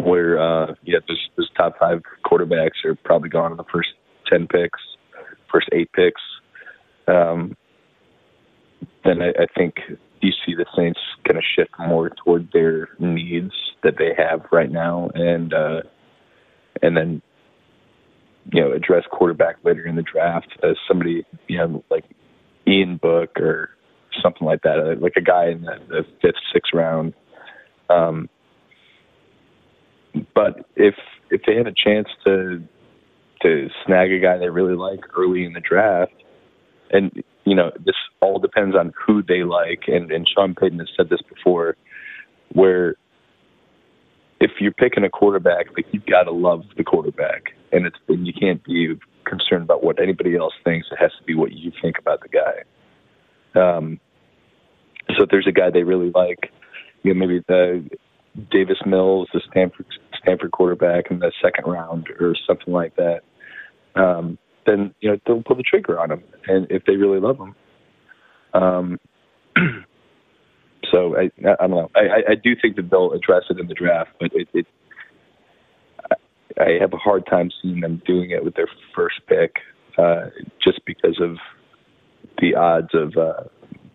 where 0.03 0.39
uh, 0.41 0.75
yeah, 0.83 0.99
those, 1.07 1.29
those 1.37 1.51
top 1.55 1.79
five 1.79 2.01
quarterbacks 2.25 2.85
are 2.87 2.95
probably 2.95 3.29
gone 3.29 3.51
in 3.51 3.59
the 3.59 3.65
first 3.71 3.91
ten 4.27 4.47
picks, 4.47 4.81
first 5.53 5.69
eight 5.73 5.93
picks, 5.93 6.23
um, 7.07 7.55
then 9.05 9.21
I, 9.21 9.29
I 9.29 9.47
think 9.55 9.75
you 10.23 10.33
see 10.47 10.55
the 10.55 10.65
Saints 10.75 11.01
kind 11.29 11.37
of 11.37 11.45
shift 11.45 11.73
more 11.79 12.09
toward 12.09 12.51
their 12.53 12.89
needs 12.99 13.53
that 13.83 13.99
they 13.99 14.15
have 14.17 14.47
right 14.51 14.73
now, 14.73 15.11
and 15.15 15.53
uh, 15.53 15.83
and 16.81 16.97
then 16.97 17.21
you 18.55 18.63
know 18.63 18.73
address 18.73 19.05
quarterback 19.13 19.57
later 19.65 19.85
in 19.85 19.97
the 19.97 20.03
draft 20.03 20.49
as 20.63 20.77
somebody 20.89 21.27
you 21.47 21.59
know 21.59 21.85
like 21.91 22.05
Ian 22.67 22.97
Book 22.97 23.39
or 23.39 23.69
something 24.23 24.47
like 24.47 24.63
that, 24.63 24.79
uh, 24.79 25.01
like 25.01 25.15
a 25.17 25.21
guy 25.21 25.49
in 25.51 25.63
the, 25.63 25.79
the 25.89 26.03
fifth, 26.21 26.35
sixth 26.53 26.73
round. 26.73 27.15
Um, 27.91 28.29
but 30.35 30.67
if 30.77 30.95
if 31.31 31.43
they 31.47 31.57
have 31.57 31.67
a 31.67 31.75
chance 31.75 32.09
to 32.25 32.63
to 33.43 33.69
snag 33.85 34.13
a 34.13 34.19
guy 34.19 34.39
they 34.39 34.49
really 34.49 34.75
like 34.75 35.01
early 35.17 35.45
in 35.45 35.53
the 35.53 35.61
draft, 35.61 36.13
and 36.91 37.23
you 37.45 37.55
know 37.55 37.71
this 37.85 37.97
all 38.21 38.39
depends 38.39 38.77
on 38.77 38.93
who 39.07 39.23
they 39.23 39.43
like, 39.43 39.85
and 39.89 40.11
and 40.11 40.29
Sean 40.33 40.55
Payton 40.55 40.79
has 40.79 40.89
said 40.97 41.09
this 41.11 41.21
before, 41.23 41.77
where 42.53 42.97
if 44.41 44.51
you're 44.61 44.73
picking 44.73 45.05
a 45.05 45.11
quarterback, 45.11 45.67
like 45.77 45.87
you've 45.93 46.07
got 46.07 46.25
to 46.25 46.33
love 46.33 46.65
the 46.77 46.85
quarterback, 46.85 47.55
and 47.73 47.87
it's 47.87 47.97
and 48.09 48.27
you 48.27 48.33
can't 48.33 48.63
be 48.65 48.95
concerned 49.25 49.63
about 49.63 49.83
what 49.83 50.01
anybody 50.01 50.37
else 50.37 50.55
thinks. 50.65 50.87
It 50.91 50.99
has 51.01 51.11
to 51.19 51.25
be 51.25 51.35
what 51.35 51.53
you 51.53 51.73
think 51.83 51.99
about 51.99 52.21
the 52.21 52.29
guy. 52.29 53.61
Um, 53.61 54.01
so 55.17 55.25
if 55.25 55.31
there's 55.31 55.47
a 55.47 55.53
guy 55.53 55.71
they 55.71 55.83
really 55.83 56.11
like, 56.11 56.51
you 57.03 57.13
know, 57.13 57.19
maybe 57.19 57.43
the 57.47 57.89
Davis 58.51 58.79
Mills, 58.87 59.29
the 59.33 59.41
Stanford 59.51 59.87
Stanford 60.23 60.53
quarterback 60.53 61.11
in 61.11 61.19
the 61.19 61.33
second 61.43 61.71
round 61.71 62.09
or 62.21 62.35
something 62.47 62.73
like 62.73 62.97
that, 62.97 63.21
um, 63.95 64.39
then 64.67 64.95
you 65.01 65.11
know 65.11 65.19
they'll 65.27 65.43
pull 65.43 65.57
the 65.57 65.63
trigger 65.63 66.01
on 66.01 66.11
him, 66.11 66.23
and 66.47 66.67
if 66.71 66.85
they 66.85 66.97
really 66.97 67.21
love 67.21 67.39
him. 67.39 67.55
Um, 68.55 69.01
so 70.93 71.17
I, 71.17 71.31
I 71.47 71.67
don't 71.67 71.71
know. 71.71 71.91
I, 71.95 72.33
I 72.33 72.35
do 72.43 72.55
think 72.61 72.77
that 72.77 72.91
they'll 72.91 73.13
address 73.13 73.45
it 73.51 73.59
in 73.59 73.67
the 73.69 73.75
draft, 73.75 74.11
but 74.19 74.31
it, 74.33 74.49
it 74.53 74.67
I 76.59 76.79
have 76.81 76.93
a 76.93 76.99
hard 76.99 77.27
time 77.27 77.51
seeing 77.63 77.81
them 77.81 78.03
doing 78.07 78.31
it 78.31 78.45
with 78.45 78.55
their 78.55 78.69
first 78.95 79.21
pick, 79.29 79.57
uh, 79.99 80.27
just 80.63 80.85
because 80.85 81.19
of 81.21 81.37
the 82.39 82.55
odds 82.55 82.95
of 82.95 83.17
uh, 83.17 83.45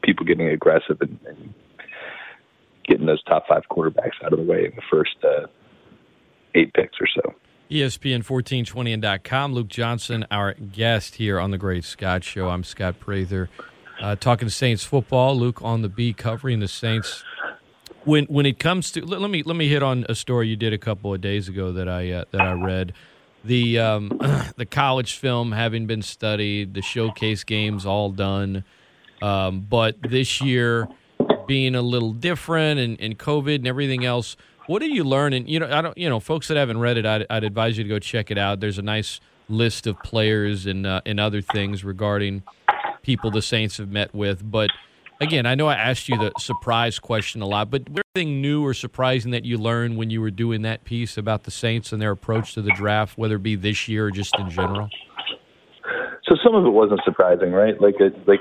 people 0.09 0.25
getting 0.25 0.49
aggressive 0.49 0.99
and, 1.01 1.19
and 1.27 1.53
getting 2.87 3.05
those 3.05 3.21
top 3.25 3.47
five 3.47 3.61
quarterbacks 3.69 4.23
out 4.25 4.33
of 4.33 4.39
the 4.39 4.45
way 4.45 4.65
in 4.65 4.71
the 4.75 4.81
first 4.89 5.15
uh, 5.23 5.45
eight 6.55 6.73
picks 6.73 6.97
or 6.99 7.07
so. 7.13 7.35
ESPN 7.69 8.27
1420 8.27 8.93
and 8.93 9.23
.com. 9.23 9.53
Luke 9.53 9.67
Johnson, 9.67 10.25
our 10.31 10.55
guest 10.55 11.15
here 11.15 11.39
on 11.39 11.51
the 11.51 11.59
Great 11.59 11.83
Scott 11.83 12.23
Show. 12.23 12.49
I'm 12.49 12.63
Scott 12.63 12.99
Prather, 12.99 13.51
uh, 14.01 14.15
talking 14.15 14.49
Saints 14.49 14.83
football. 14.83 15.37
Luke 15.37 15.61
on 15.61 15.83
the 15.83 15.89
beat 15.89 16.17
covering 16.17 16.59
the 16.59 16.67
Saints. 16.67 17.23
When 18.05 18.25
when 18.25 18.47
it 18.47 18.57
comes 18.57 18.91
to 18.93 19.05
let, 19.05 19.21
let 19.21 19.29
me 19.29 19.43
let 19.43 19.55
me 19.55 19.67
hit 19.67 19.83
on 19.83 20.07
a 20.09 20.15
story 20.15 20.47
you 20.47 20.55
did 20.55 20.73
a 20.73 20.79
couple 20.79 21.13
of 21.13 21.21
days 21.21 21.47
ago 21.47 21.71
that 21.73 21.87
I 21.87 22.11
uh, 22.11 22.25
that 22.31 22.41
I 22.41 22.53
read. 22.53 22.93
The 23.43 23.77
um, 23.77 24.17
the 24.57 24.65
college 24.65 25.13
film 25.13 25.51
having 25.51 25.85
been 25.85 26.01
studied, 26.01 26.73
the 26.73 26.81
showcase 26.81 27.43
games 27.43 27.85
all 27.85 28.09
done, 28.09 28.63
um, 29.21 29.61
but 29.61 30.01
this 30.01 30.41
year 30.41 30.87
being 31.47 31.75
a 31.75 31.81
little 31.81 32.13
different 32.13 32.79
and, 32.79 32.99
and 33.01 33.17
COVID 33.17 33.55
and 33.55 33.67
everything 33.67 34.05
else 34.05 34.35
what 34.69 34.83
did 34.83 34.91
you 34.91 35.03
learn? 35.03 35.33
And 35.33 35.49
you 35.49 35.59
know, 35.59 35.67
I 35.67 35.81
don't. 35.81 35.97
You 35.97 36.09
know, 36.09 36.19
folks 36.19 36.47
that 36.49 36.55
haven't 36.55 36.77
read 36.77 36.99
it, 36.99 37.05
I'd, 37.05 37.25
I'd 37.27 37.43
advise 37.43 37.75
you 37.75 37.83
to 37.83 37.89
go 37.89 37.97
check 37.97 38.29
it 38.29 38.37
out. 38.37 38.59
There's 38.59 38.77
a 38.77 38.83
nice 38.83 39.19
list 39.49 39.87
of 39.87 39.99
players 40.03 40.67
and 40.67 40.85
uh, 40.85 41.01
and 41.07 41.19
other 41.19 41.41
things 41.41 41.83
regarding 41.83 42.43
people 43.01 43.31
the 43.31 43.41
Saints 43.41 43.77
have 43.77 43.89
met 43.89 44.13
with. 44.13 44.49
But 44.49 44.69
again, 45.19 45.47
I 45.47 45.55
know 45.55 45.67
I 45.67 45.73
asked 45.73 46.07
you 46.07 46.19
the 46.19 46.31
surprise 46.37 46.99
question 46.99 47.41
a 47.41 47.47
lot, 47.47 47.71
but 47.71 47.87
anything 48.15 48.41
new 48.43 48.63
or 48.63 48.75
surprising 48.75 49.31
that 49.31 49.43
you 49.43 49.57
learned 49.57 49.97
when 49.97 50.11
you 50.11 50.21
were 50.21 50.29
doing 50.29 50.61
that 50.61 50.83
piece 50.83 51.17
about 51.17 51.45
the 51.45 51.51
Saints 51.51 51.91
and 51.91 51.99
their 51.99 52.11
approach 52.11 52.53
to 52.53 52.61
the 52.61 52.71
draft, 52.73 53.17
whether 53.17 53.37
it 53.37 53.43
be 53.43 53.55
this 53.55 53.87
year 53.87 54.05
or 54.05 54.11
just 54.11 54.37
in 54.37 54.51
general? 54.51 54.87
So 56.43 56.49
some 56.49 56.55
of 56.55 56.65
it 56.65 56.69
wasn't 56.69 57.01
surprising, 57.05 57.51
right? 57.51 57.79
Like, 57.79 57.95
it, 57.99 58.27
like 58.27 58.39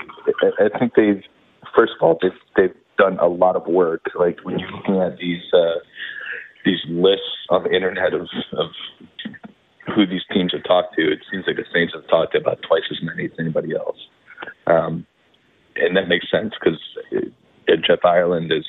I 0.58 0.78
think 0.78 0.94
they've 0.94 1.22
first 1.76 1.92
of 2.00 2.02
all 2.02 2.18
they've 2.20 2.30
they've 2.56 2.76
done 2.96 3.18
a 3.18 3.28
lot 3.28 3.56
of 3.56 3.66
work. 3.66 4.02
Like 4.18 4.44
when 4.44 4.58
you're 4.58 4.70
looking 4.70 5.00
at 5.00 5.18
these. 5.18 5.42
Uh, 5.52 5.80
these 6.64 6.80
lists 6.88 7.46
on 7.48 7.62
the 7.62 7.74
internet 7.74 8.12
of, 8.12 8.28
of 8.52 8.70
who 9.94 10.06
these 10.06 10.22
teams 10.32 10.52
have 10.52 10.64
talked 10.64 10.94
to, 10.96 11.02
it 11.02 11.20
seems 11.30 11.44
like 11.46 11.56
the 11.56 11.64
Saints 11.72 11.94
have 11.94 12.06
talked 12.08 12.32
to 12.32 12.38
about 12.38 12.60
twice 12.62 12.82
as 12.90 12.98
many 13.02 13.24
as 13.24 13.30
anybody 13.38 13.74
else. 13.74 13.96
Um, 14.66 15.06
and 15.76 15.96
that 15.96 16.08
makes 16.08 16.30
sense 16.30 16.52
because 16.58 16.78
uh, 17.16 17.76
Jeff 17.86 18.04
Ireland 18.04 18.52
is 18.52 18.66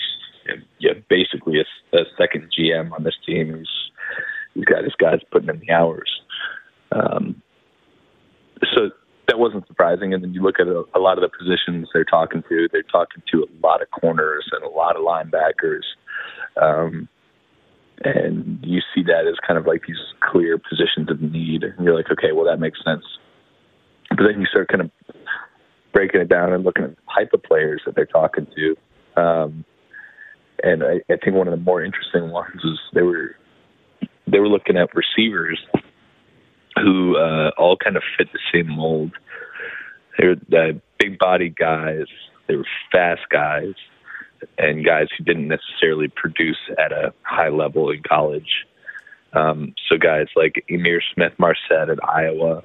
yeah, 0.79 0.93
basically 1.09 1.59
a, 1.59 1.97
a 1.97 2.05
second 2.17 2.51
GM 2.57 2.91
on 2.93 3.03
this 3.03 3.15
team. 3.25 3.57
He's 3.57 3.67
he's 4.53 4.65
got 4.65 4.83
his 4.83 4.95
guys 4.97 5.19
putting 5.31 5.49
in 5.49 5.59
the 5.59 5.71
hours. 5.71 6.09
Um, 6.91 7.41
so 8.73 8.89
wasn't 9.39 9.67
surprising. 9.67 10.13
And 10.13 10.23
then 10.23 10.33
you 10.33 10.41
look 10.41 10.59
at 10.59 10.67
a, 10.67 10.83
a 10.95 10.99
lot 10.99 11.17
of 11.17 11.21
the 11.21 11.29
positions 11.29 11.87
they're 11.93 12.03
talking 12.03 12.43
to. 12.49 12.67
They're 12.71 12.83
talking 12.83 13.23
to 13.31 13.43
a 13.43 13.49
lot 13.65 13.81
of 13.81 13.89
corners 13.91 14.47
and 14.51 14.63
a 14.63 14.69
lot 14.69 14.95
of 14.95 15.03
linebackers. 15.03 15.83
Um, 16.61 17.07
and 18.03 18.59
you 18.63 18.81
see 18.93 19.03
that 19.03 19.27
as 19.27 19.35
kind 19.45 19.57
of 19.57 19.65
like 19.65 19.83
these 19.87 19.97
clear 20.31 20.57
positions 20.57 21.09
of 21.09 21.21
need, 21.21 21.63
and 21.63 21.83
you're 21.83 21.95
like, 21.95 22.11
okay, 22.11 22.31
well 22.33 22.45
that 22.45 22.59
makes 22.59 22.79
sense. 22.83 23.03
But 24.09 24.23
then 24.23 24.39
you 24.39 24.45
start 24.45 24.69
kind 24.69 24.81
of 24.81 24.91
breaking 25.93 26.21
it 26.21 26.29
down 26.29 26.53
and 26.53 26.63
looking 26.63 26.85
at 26.85 26.91
the 26.95 27.01
type 27.13 27.33
of 27.33 27.43
players 27.43 27.81
that 27.85 27.95
they're 27.95 28.05
talking 28.05 28.47
to. 28.55 29.21
Um, 29.21 29.65
and 30.63 30.83
I, 30.83 31.01
I 31.11 31.17
think 31.17 31.35
one 31.35 31.47
of 31.47 31.51
the 31.51 31.63
more 31.63 31.83
interesting 31.83 32.31
ones 32.31 32.61
is 32.63 32.79
they 32.93 33.01
were 33.01 33.35
they 34.27 34.39
were 34.39 34.47
looking 34.47 34.77
at 34.77 34.89
receivers 34.93 35.59
who 36.81 37.17
uh, 37.17 37.51
all 37.57 37.77
kind 37.77 37.97
of 37.97 38.03
fit 38.17 38.27
the 38.31 38.39
same 38.53 38.69
mold. 38.69 39.11
They 40.17 40.27
were 40.27 40.35
uh, 40.57 40.73
big 40.97 41.17
body 41.17 41.49
guys. 41.49 42.05
They 42.47 42.55
were 42.55 42.65
fast 42.91 43.21
guys 43.29 43.73
and 44.57 44.85
guys 44.85 45.07
who 45.17 45.23
didn't 45.23 45.47
necessarily 45.47 46.07
produce 46.07 46.59
at 46.77 46.91
a 46.91 47.13
high 47.23 47.49
level 47.49 47.91
in 47.91 48.01
college. 48.03 48.65
Um, 49.33 49.73
so 49.87 49.97
guys 49.97 50.27
like 50.35 50.63
Emir 50.67 51.01
Smith 51.13 51.33
Marsette 51.37 51.89
at 51.89 52.03
Iowa, 52.03 52.63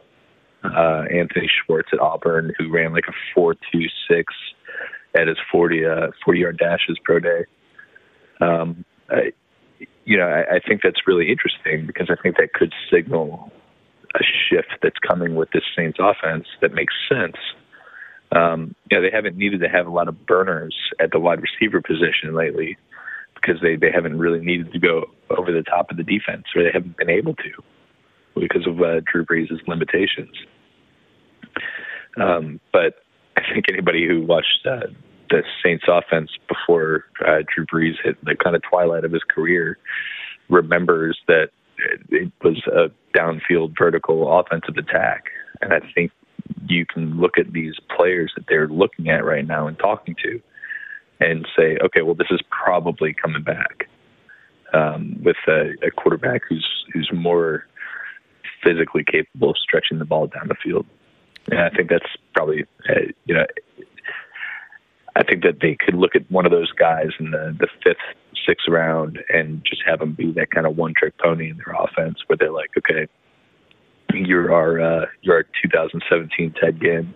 uh, 0.64 1.04
Anthony 1.10 1.48
Schwartz 1.48 1.88
at 1.92 2.00
Auburn, 2.00 2.52
who 2.58 2.70
ran 2.72 2.92
like 2.92 3.04
a 3.08 3.12
four 3.34 3.54
two 3.54 3.86
six 4.08 4.32
at 5.14 5.28
his 5.28 5.36
40 5.52 5.84
uh, 5.84 6.06
40 6.24 6.40
yard 6.40 6.58
dashes 6.58 6.98
pro 7.04 7.20
day. 7.20 7.44
Um, 8.40 8.84
I, 9.10 9.32
you 10.04 10.16
know, 10.16 10.26
I, 10.26 10.56
I 10.56 10.60
think 10.66 10.82
that's 10.82 11.06
really 11.06 11.30
interesting 11.30 11.86
because 11.86 12.08
I 12.10 12.20
think 12.22 12.36
that 12.38 12.52
could 12.52 12.72
signal 12.90 13.52
a 14.14 14.22
shift 14.48 14.76
that's 14.82 14.98
coming 14.98 15.34
with 15.34 15.50
this 15.50 15.64
Saints 15.76 15.98
offense 16.00 16.46
that 16.60 16.72
makes 16.72 16.94
sense 17.08 17.36
um, 18.34 18.74
you 18.90 18.96
know, 18.96 19.02
they 19.02 19.14
haven't 19.14 19.36
needed 19.36 19.60
to 19.60 19.68
have 19.68 19.86
a 19.86 19.90
lot 19.90 20.08
of 20.08 20.26
burners 20.26 20.74
at 21.00 21.12
the 21.12 21.20
wide 21.20 21.40
receiver 21.40 21.80
position 21.80 22.34
lately 22.34 22.76
because 23.34 23.60
they, 23.62 23.76
they 23.76 23.90
haven't 23.92 24.18
really 24.18 24.40
needed 24.40 24.72
to 24.72 24.78
go 24.78 25.04
over 25.30 25.52
the 25.52 25.62
top 25.62 25.90
of 25.90 25.96
the 25.96 26.02
defense 26.02 26.44
or 26.54 26.64
they 26.64 26.70
haven't 26.72 26.96
been 26.96 27.10
able 27.10 27.34
to 27.34 27.50
because 28.40 28.66
of 28.66 28.80
uh, 28.80 29.00
Drew 29.00 29.24
Brees' 29.24 29.50
limitations. 29.68 30.34
Um, 32.20 32.60
but 32.72 33.02
I 33.36 33.42
think 33.52 33.66
anybody 33.68 34.06
who 34.06 34.22
watched 34.22 34.66
uh, 34.66 34.88
the 35.30 35.42
Saints 35.62 35.84
offense 35.88 36.30
before 36.48 37.04
uh, 37.26 37.42
Drew 37.54 37.66
Brees 37.66 37.94
hit 38.02 38.22
the 38.24 38.34
kind 38.34 38.56
of 38.56 38.62
twilight 38.68 39.04
of 39.04 39.12
his 39.12 39.22
career 39.22 39.78
remembers 40.48 41.18
that 41.28 41.50
it 42.10 42.32
was 42.42 42.60
a 42.66 42.90
downfield 43.16 43.74
vertical 43.78 44.38
offensive 44.38 44.76
attack. 44.76 45.24
And 45.60 45.72
I 45.72 45.80
think 45.94 46.12
you 46.66 46.84
can 46.86 47.20
look 47.20 47.38
at 47.38 47.52
these 47.52 47.74
players 47.96 48.32
that 48.36 48.46
they're 48.48 48.68
looking 48.68 49.08
at 49.08 49.24
right 49.24 49.46
now 49.46 49.66
and 49.66 49.78
talking 49.78 50.16
to 50.22 50.40
and 51.20 51.46
say, 51.56 51.78
okay, 51.82 52.02
well, 52.02 52.14
this 52.14 52.28
is 52.30 52.40
probably 52.50 53.14
coming 53.14 53.42
back 53.42 53.88
um, 54.72 55.16
with 55.22 55.36
a, 55.46 55.72
a 55.86 55.90
quarterback 55.90 56.42
who's 56.48 56.66
who's 56.92 57.10
more 57.12 57.66
physically 58.62 59.04
capable 59.04 59.50
of 59.50 59.58
stretching 59.58 59.98
the 59.98 60.04
ball 60.04 60.26
down 60.26 60.48
the 60.48 60.56
field. 60.62 60.86
And 61.50 61.60
I 61.60 61.70
think 61.70 61.90
that's 61.90 62.06
probably, 62.34 62.64
uh, 62.88 63.12
you 63.26 63.34
know, 63.34 63.46
I 65.16 65.22
think 65.22 65.42
that 65.44 65.60
they 65.60 65.76
could 65.78 65.94
look 65.94 66.16
at 66.16 66.28
one 66.30 66.46
of 66.46 66.52
those 66.52 66.72
guys 66.72 67.10
in 67.20 67.30
the, 67.30 67.54
the 67.58 67.68
fifth, 67.82 67.96
sixth 68.46 68.68
round 68.68 69.18
and 69.28 69.62
just 69.68 69.82
have 69.86 69.98
them 69.98 70.12
be 70.12 70.32
that 70.32 70.50
kind 70.50 70.66
of 70.66 70.76
one 70.76 70.94
trick 70.96 71.14
pony 71.18 71.50
in 71.50 71.56
their 71.56 71.74
offense 71.74 72.18
where 72.26 72.36
they're 72.36 72.52
like, 72.52 72.70
okay, 72.78 73.06
you're 74.12 74.52
our 74.52 74.80
uh, 74.80 75.06
you're 75.22 75.36
our 75.36 75.46
2017 75.62 76.54
Ted 76.60 76.80
Ginn, 76.80 77.14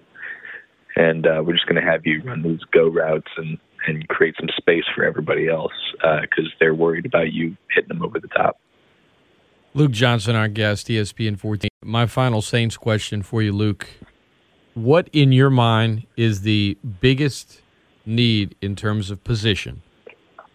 and 0.97 1.27
uh, 1.27 1.43
we're 1.45 1.53
just 1.53 1.67
going 1.67 1.83
to 1.83 1.89
have 1.89 2.05
you 2.05 2.23
run 2.23 2.43
these 2.43 2.61
go 2.73 2.89
routes 2.89 3.31
and 3.37 3.59
and 3.87 4.07
create 4.09 4.35
some 4.39 4.49
space 4.57 4.85
for 4.95 5.05
everybody 5.05 5.49
else 5.49 5.73
because 5.93 6.47
uh, 6.47 6.57
they're 6.59 6.75
worried 6.75 7.07
about 7.07 7.33
you 7.33 7.57
hitting 7.75 7.89
them 7.89 8.03
over 8.03 8.19
the 8.19 8.29
top. 8.29 8.59
Luke 9.75 9.93
Johnson, 9.93 10.35
our 10.35 10.49
guest, 10.49 10.89
ESPN 10.89 11.39
14. 11.39 11.69
My 11.85 12.07
final 12.07 12.43
Saints 12.43 12.77
question 12.77 13.23
for 13.23 13.41
you, 13.41 13.53
Luke. 13.53 13.87
What 14.75 15.09
in 15.13 15.31
your 15.33 15.51
mind 15.51 16.07
is 16.17 16.41
the 16.41 16.77
biggest 17.01 17.63
need 18.05 18.57
in 18.61 18.75
terms 18.75 19.11
of 19.11 19.23
position 19.23 19.83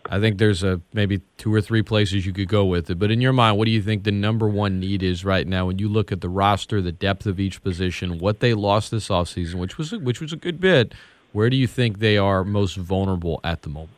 I 0.09 0.19
think 0.19 0.37
there's 0.37 0.63
a 0.63 0.81
maybe 0.91 1.21
two 1.37 1.53
or 1.53 1.61
three 1.61 1.81
places 1.81 2.25
you 2.25 2.33
could 2.33 2.49
go 2.49 2.65
with 2.65 2.89
it. 2.89 2.99
But 2.99 3.09
in 3.09 3.21
your 3.21 3.33
mind, 3.33 3.57
what 3.57 3.65
do 3.65 3.71
you 3.71 3.81
think 3.81 4.03
the 4.03 4.11
number 4.11 4.47
one 4.47 4.79
need 4.79 5.01
is 5.01 5.23
right 5.23 5.47
now 5.47 5.67
when 5.67 5.79
you 5.79 5.87
look 5.87 6.11
at 6.11 6.21
the 6.21 6.29
roster, 6.29 6.81
the 6.81 6.91
depth 6.91 7.25
of 7.25 7.39
each 7.39 7.63
position, 7.63 8.19
what 8.19 8.39
they 8.39 8.53
lost 8.53 8.91
this 8.91 9.07
offseason, 9.07 9.55
which 9.55 9.77
was 9.77 9.93
a, 9.93 9.99
which 9.99 10.19
was 10.19 10.33
a 10.33 10.37
good 10.37 10.59
bit. 10.59 10.93
Where 11.31 11.49
do 11.49 11.55
you 11.55 11.67
think 11.67 11.99
they 11.99 12.17
are 12.17 12.43
most 12.43 12.75
vulnerable 12.75 13.39
at 13.43 13.63
the 13.63 13.69
moment? 13.69 13.97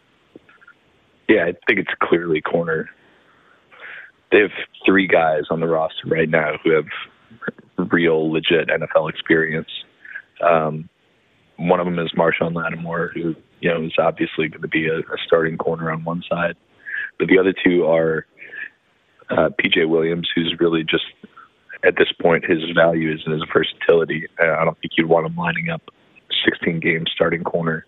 Yeah, 1.28 1.46
I 1.46 1.54
think 1.68 1.80
it's 1.80 1.92
clearly 2.02 2.40
corner. 2.40 2.90
They 4.32 4.40
have 4.40 4.52
three 4.86 5.08
guys 5.08 5.44
on 5.50 5.60
the 5.60 5.68
roster 5.68 6.08
right 6.08 6.30
now 6.30 6.54
who 6.64 6.72
have 6.72 6.86
real, 7.92 8.32
legit 8.32 8.70
NFL 8.70 9.10
experience. 9.10 9.70
Um, 10.42 10.88
one 11.58 11.80
of 11.80 11.86
them 11.86 12.00
is 12.00 12.12
Marshon 12.18 12.54
Lattimore, 12.54 13.12
who 13.14 13.36
you 13.65 13.72
know 13.72 13.84
is 13.84 13.93
obviously 13.98 14.48
going 14.48 14.62
to 14.62 14.67
be 14.67 14.88
a, 14.88 15.00
a 15.00 15.17
starting 15.25 15.57
corner 15.57 15.89
on 15.91 16.03
one 16.03 16.24
side, 16.29 16.55
but 17.17 17.27
the 17.27 17.39
other 17.39 17.53
two 17.65 17.88
are 17.88 18.27
uh, 19.31 19.50
PJ 19.60 19.89
Williams, 19.89 20.29
who's 20.36 20.55
really 20.60 20.84
just 20.84 21.05
at 21.84 21.95
this 21.98 22.12
point 22.22 22.45
his 22.45 22.60
value 22.75 23.12
is 23.12 23.22
in 23.25 23.31
his 23.31 23.43
versatility. 23.51 24.27
Uh, 24.39 24.51
I 24.51 24.65
don't 24.65 24.79
think 24.79 24.93
you'd 24.98 25.10
want 25.10 25.25
him 25.25 25.36
lining 25.36 25.69
up 25.69 25.81
16 26.48 26.79
games 26.79 27.10
starting 27.13 27.43
corner, 27.43 27.88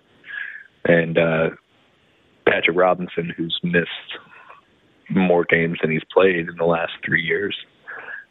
and 0.86 1.19
uh, 1.19 1.50
Patrick 2.48 2.75
Robinson, 2.75 3.31
who's 3.38 3.60
missed 3.62 4.17
more 5.12 5.46
games 5.46 5.77
than 5.81 5.91
he's 5.91 6.03
played 6.12 6.50
in 6.50 6.55
the 6.57 6.65
last 6.65 6.93
three 7.05 7.22
years. 7.22 7.55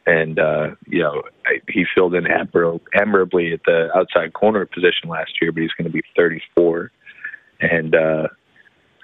And 0.04 0.40
uh, 0.40 0.70
you 0.88 1.00
know, 1.00 1.22
I, 1.46 1.60
he 1.68 1.84
filled 1.94 2.16
in 2.16 2.26
admirably 2.26 3.52
at 3.52 3.60
the 3.66 3.88
outside 3.96 4.32
corner 4.32 4.66
position 4.66 5.08
last 5.08 5.40
year, 5.40 5.52
but 5.52 5.62
he's 5.62 5.72
going 5.78 5.86
to 5.86 5.92
be 5.92 6.02
34, 6.16 6.90
and 7.60 7.94
uh, 7.94 8.28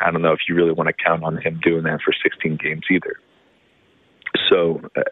I 0.00 0.10
don't 0.10 0.22
know 0.22 0.32
if 0.32 0.40
you 0.48 0.54
really 0.54 0.72
want 0.72 0.88
to 0.88 1.04
count 1.04 1.22
on 1.24 1.36
him 1.36 1.60
doing 1.62 1.84
that 1.84 2.00
for 2.04 2.12
16 2.22 2.58
games 2.62 2.82
either. 2.90 3.16
So, 4.50 4.80
uh, 4.96 5.02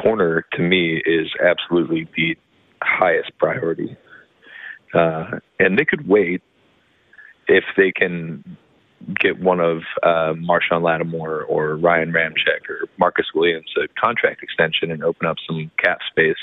corner 0.00 0.44
to 0.52 0.62
me 0.62 1.02
is 1.04 1.28
absolutely 1.42 2.08
the 2.16 2.36
highest 2.82 3.32
priority, 3.38 3.96
uh, 4.94 5.38
and 5.58 5.78
they 5.78 5.84
could 5.84 6.06
wait 6.06 6.42
if 7.48 7.64
they 7.76 7.92
can 7.92 8.56
get 9.20 9.40
one 9.40 9.60
of 9.60 9.78
uh, 10.02 10.32
Marshon 10.34 10.82
Lattimore 10.82 11.44
or 11.44 11.76
Ryan 11.76 12.12
Ramczyk 12.12 12.68
or 12.68 12.88
Marcus 12.98 13.26
Williams 13.34 13.72
a 13.76 13.88
contract 14.00 14.42
extension 14.42 14.90
and 14.90 15.04
open 15.04 15.26
up 15.26 15.36
some 15.46 15.70
cap 15.82 15.98
space 16.10 16.34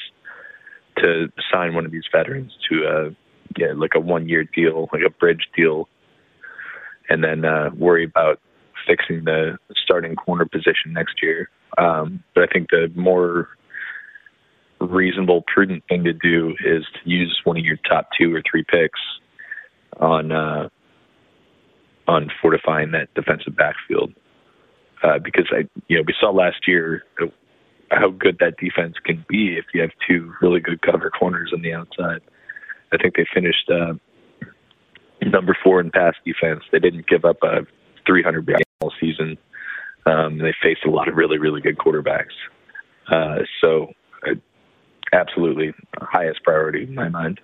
to 0.98 1.32
sign 1.52 1.74
one 1.74 1.86
of 1.86 1.92
these 1.92 2.04
veterans 2.12 2.52
to 2.70 3.16
yeah, 3.58 3.74
like 3.76 3.92
a 3.96 4.00
one 4.00 4.28
year 4.30 4.44
deal, 4.44 4.90
like 4.94 5.04
a 5.06 5.10
bridge 5.10 5.48
deal, 5.56 5.88
and 7.10 7.24
then 7.24 7.46
uh, 7.46 7.70
worry 7.76 8.04
about 8.04 8.40
fixing 8.88 9.24
the 9.26 9.58
starting 9.76 10.16
corner 10.16 10.46
position 10.46 10.94
next 10.94 11.22
year. 11.22 11.50
Um, 11.78 12.24
but 12.36 12.44
I 12.44 12.48
think 12.48 12.70
the 12.70 12.92
more 12.96 13.50
reasonable, 14.80 15.44
prudent 15.54 15.84
thing 15.88 16.04
to 16.04 16.14
do 16.14 16.56
is 16.66 16.84
to 16.94 17.10
use 17.10 17.40
one 17.44 17.58
of 17.58 17.64
your 17.64 17.78
top 17.90 18.10
two 18.20 18.34
or 18.36 18.42
three 18.50 18.64
picks 18.64 19.00
on 20.00 20.32
uh, 20.32 20.70
on 22.08 22.30
fortifying 22.42 22.92
that 22.92 23.14
defensive 23.16 23.56
backfield. 23.56 24.14
Uh, 25.04 25.20
because 25.20 25.46
I, 25.52 25.68
you 25.88 25.98
know, 25.98 26.04
we 26.06 26.16
saw 26.20 26.32
last 26.32 26.68
year 26.68 27.04
how 27.92 28.10
good 28.10 28.38
that 28.40 28.58
defense 28.58 28.96
can 29.04 29.24
be 29.28 29.58
if 29.58 29.66
you 29.74 29.82
have 29.82 29.92
two 30.08 30.34
really 30.42 30.60
good 30.60 30.82
cover 30.82 31.10
corners 31.10 31.52
on 31.54 31.62
the 31.62 31.74
outside. 31.74 32.22
I 32.94 32.98
think 32.98 33.16
they 33.16 33.26
finished 33.34 33.70
uh, 33.70 33.94
number 35.22 35.58
four 35.64 35.82
in 35.82 35.90
pass 35.92 36.14
defense. 36.26 36.64
They 36.72 36.80
didn't 36.80 37.08
give 37.08 37.26
up 37.26 37.38
a 37.44 37.66
300 38.06 38.48
yard 38.48 38.64
all 38.82 38.94
season. 39.00 39.38
Um, 40.06 40.38
they 40.38 40.54
faced 40.62 40.86
a 40.86 40.90
lot 40.90 41.08
of 41.08 41.16
really, 41.16 41.38
really 41.38 41.62
good 41.62 41.78
quarterbacks. 41.78 42.34
Uh, 43.10 43.40
so, 43.62 43.88
uh, 44.28 44.36
absolutely, 45.12 45.74
highest 45.98 46.44
priority 46.44 46.84
in 46.84 46.94
my 46.94 47.10
mind. 47.10 47.40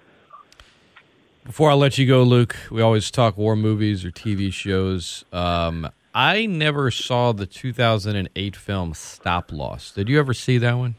Before 1.46 1.72
I 1.72 1.74
let 1.74 1.98
you 1.98 2.06
go, 2.06 2.22
Luke, 2.24 2.56
we 2.70 2.82
always 2.82 3.10
talk 3.10 3.38
war 3.38 3.56
movies 3.56 4.06
or 4.06 4.12
TV 4.12 4.54
shows. 4.54 5.26
Um, 5.32 5.90
I 6.14 6.46
never 6.46 6.92
saw 6.92 7.32
the 7.32 7.46
2008 7.46 8.56
film 8.56 8.94
Stop 8.94 9.52
Loss. 9.52 9.94
Did 9.94 10.10
you 10.10 10.20
ever 10.20 10.34
see 10.34 10.58
that 10.58 10.74
one? 10.74 10.96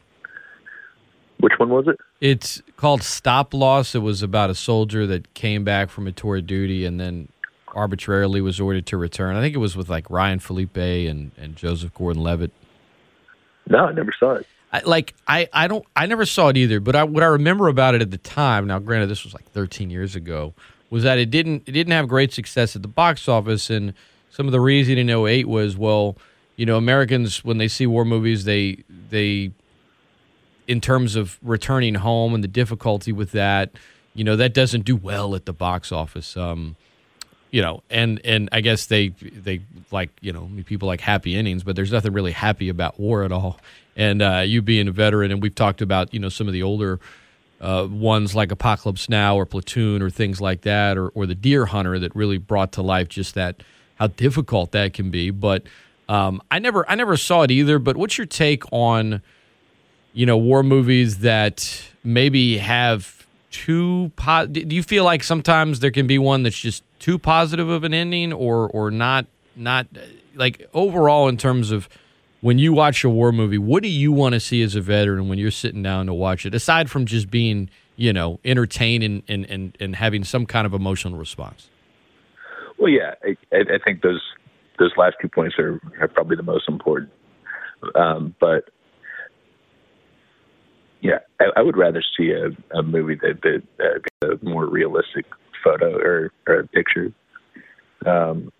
Which 1.41 1.53
one 1.57 1.69
was 1.69 1.87
it? 1.87 1.99
It's 2.19 2.61
called 2.77 3.01
Stop 3.01 3.53
Loss. 3.53 3.95
It 3.95 3.99
was 3.99 4.21
about 4.21 4.49
a 4.49 4.55
soldier 4.55 5.07
that 5.07 5.33
came 5.33 5.63
back 5.63 5.89
from 5.89 6.05
a 6.07 6.11
tour 6.11 6.37
of 6.37 6.45
duty 6.45 6.85
and 6.85 6.99
then 6.99 7.29
arbitrarily 7.69 8.41
was 8.41 8.59
ordered 8.59 8.85
to 8.87 8.97
return. 8.97 9.35
I 9.35 9.41
think 9.41 9.55
it 9.55 9.59
was 9.59 9.75
with 9.75 9.89
like 9.89 10.09
Ryan 10.09 10.39
Phillippe 10.39 10.77
and, 10.77 11.31
and 11.37 11.55
Joseph 11.55 11.93
Gordon-Levitt. 11.95 12.51
No, 13.67 13.85
I 13.85 13.91
never 13.91 14.11
saw 14.17 14.33
it. 14.33 14.47
I, 14.71 14.81
like 14.81 15.15
I, 15.27 15.49
I 15.51 15.67
don't 15.67 15.85
I 15.95 16.05
never 16.05 16.25
saw 16.25 16.47
it 16.47 16.57
either, 16.57 16.79
but 16.79 16.95
I, 16.95 17.03
what 17.03 17.23
I 17.23 17.27
remember 17.27 17.67
about 17.67 17.95
it 17.95 18.01
at 18.01 18.11
the 18.11 18.17
time, 18.17 18.67
now 18.67 18.79
granted 18.79 19.07
this 19.07 19.23
was 19.23 19.33
like 19.33 19.49
13 19.51 19.89
years 19.89 20.15
ago, 20.15 20.53
was 20.89 21.03
that 21.03 21.17
it 21.17 21.29
didn't 21.29 21.63
it 21.65 21.71
didn't 21.71 21.91
have 21.91 22.07
great 22.07 22.31
success 22.31 22.75
at 22.75 22.81
the 22.81 22.87
box 22.87 23.27
office, 23.27 23.69
and 23.69 23.93
some 24.29 24.45
of 24.45 24.51
the 24.51 24.61
reason 24.61 24.97
in 24.97 25.09
08 25.09 25.47
was 25.47 25.75
well, 25.75 26.15
you 26.55 26.65
know, 26.65 26.77
Americans 26.77 27.43
when 27.43 27.57
they 27.57 27.67
see 27.67 27.85
war 27.85 28.05
movies, 28.05 28.45
they 28.45 28.83
they 29.09 29.51
in 30.67 30.81
terms 30.81 31.15
of 31.15 31.39
returning 31.41 31.95
home 31.95 32.33
and 32.33 32.43
the 32.43 32.47
difficulty 32.47 33.11
with 33.11 33.31
that, 33.31 33.71
you 34.13 34.23
know, 34.23 34.35
that 34.35 34.53
doesn't 34.53 34.85
do 34.85 34.95
well 34.95 35.35
at 35.35 35.45
the 35.45 35.53
box 35.53 35.91
office. 35.91 36.35
Um, 36.35 36.75
you 37.51 37.61
know, 37.61 37.83
and 37.89 38.21
and 38.23 38.49
I 38.51 38.61
guess 38.61 38.85
they 38.85 39.09
they 39.09 39.61
like 39.91 40.09
you 40.21 40.31
know 40.31 40.49
people 40.65 40.87
like 40.87 41.01
happy 41.01 41.35
endings, 41.35 41.63
but 41.63 41.75
there's 41.75 41.91
nothing 41.91 42.13
really 42.13 42.31
happy 42.31 42.69
about 42.69 42.99
war 42.99 43.23
at 43.23 43.31
all. 43.31 43.59
And 43.97 44.21
uh, 44.21 44.43
you 44.45 44.61
being 44.61 44.87
a 44.87 44.91
veteran, 44.91 45.31
and 45.31 45.41
we've 45.41 45.53
talked 45.53 45.81
about 45.81 46.13
you 46.13 46.19
know 46.19 46.29
some 46.29 46.47
of 46.47 46.53
the 46.53 46.63
older 46.63 46.99
uh, 47.59 47.87
ones 47.91 48.33
like 48.33 48.51
Apocalypse 48.51 49.09
Now 49.09 49.35
or 49.35 49.45
Platoon 49.45 50.01
or 50.01 50.09
things 50.09 50.39
like 50.39 50.61
that, 50.61 50.97
or 50.97 51.09
or 51.09 51.25
the 51.25 51.35
Deer 51.35 51.65
Hunter 51.65 51.99
that 51.99 52.15
really 52.15 52.37
brought 52.37 52.71
to 52.73 52.81
life 52.81 53.09
just 53.09 53.35
that 53.35 53.63
how 53.95 54.07
difficult 54.07 54.71
that 54.71 54.93
can 54.93 55.11
be. 55.11 55.29
But 55.29 55.63
um, 56.07 56.41
I 56.49 56.59
never 56.59 56.89
I 56.89 56.95
never 56.95 57.17
saw 57.17 57.41
it 57.41 57.51
either. 57.51 57.79
But 57.79 57.97
what's 57.97 58.17
your 58.17 58.27
take 58.27 58.63
on 58.71 59.21
you 60.13 60.25
know 60.25 60.37
war 60.37 60.63
movies 60.63 61.19
that 61.19 61.83
maybe 62.03 62.57
have 62.57 63.25
too 63.51 64.11
po- 64.15 64.45
do 64.45 64.75
you 64.75 64.83
feel 64.83 65.03
like 65.03 65.23
sometimes 65.23 65.79
there 65.79 65.91
can 65.91 66.07
be 66.07 66.17
one 66.17 66.43
that's 66.43 66.59
just 66.59 66.83
too 66.99 67.19
positive 67.19 67.69
of 67.69 67.83
an 67.83 67.93
ending 67.93 68.31
or 68.31 68.69
or 68.69 68.91
not 68.91 69.25
not 69.55 69.87
like 70.35 70.69
overall 70.73 71.27
in 71.27 71.37
terms 71.37 71.71
of 71.71 71.89
when 72.41 72.57
you 72.57 72.73
watch 72.73 73.03
a 73.03 73.09
war 73.09 73.31
movie, 73.31 73.57
what 73.57 73.83
do 73.83 73.89
you 73.89 74.11
want 74.11 74.33
to 74.33 74.39
see 74.39 74.61
as 74.63 74.75
a 74.75 74.81
veteran 74.81 75.29
when 75.29 75.37
you're 75.37 75.51
sitting 75.51 75.83
down 75.83 76.07
to 76.07 76.13
watch 76.13 76.45
it, 76.45 76.55
aside 76.55 76.89
from 76.89 77.05
just 77.05 77.29
being, 77.29 77.69
you 77.95 78.11
know, 78.11 78.39
entertained 78.43 79.03
and, 79.03 79.23
and, 79.27 79.45
and, 79.45 79.77
and 79.79 79.95
having 79.95 80.23
some 80.23 80.47
kind 80.47 80.65
of 80.65 80.73
emotional 80.73 81.17
response? 81.17 81.69
Well, 82.79 82.89
yeah, 82.89 83.13
I, 83.23 83.37
I 83.51 83.77
think 83.85 84.01
those 84.01 84.21
those 84.79 84.91
last 84.97 85.15
two 85.21 85.29
points 85.29 85.59
are, 85.59 85.79
are 85.99 86.07
probably 86.07 86.35
the 86.35 86.43
most 86.43 86.67
important. 86.67 87.11
Um, 87.93 88.33
but 88.39 88.69
yeah, 91.01 91.19
I, 91.39 91.45
I 91.57 91.61
would 91.61 91.77
rather 91.77 92.03
see 92.17 92.31
a, 92.31 92.77
a 92.77 92.83
movie 92.83 93.15
that 93.15 93.41
that 93.41 93.63
uh, 94.23 94.35
a 94.35 94.45
more 94.45 94.65
realistic 94.65 95.25
photo 95.63 95.97
or, 95.97 96.31
or 96.47 96.63
picture. 96.67 97.11
Um, 98.05 98.51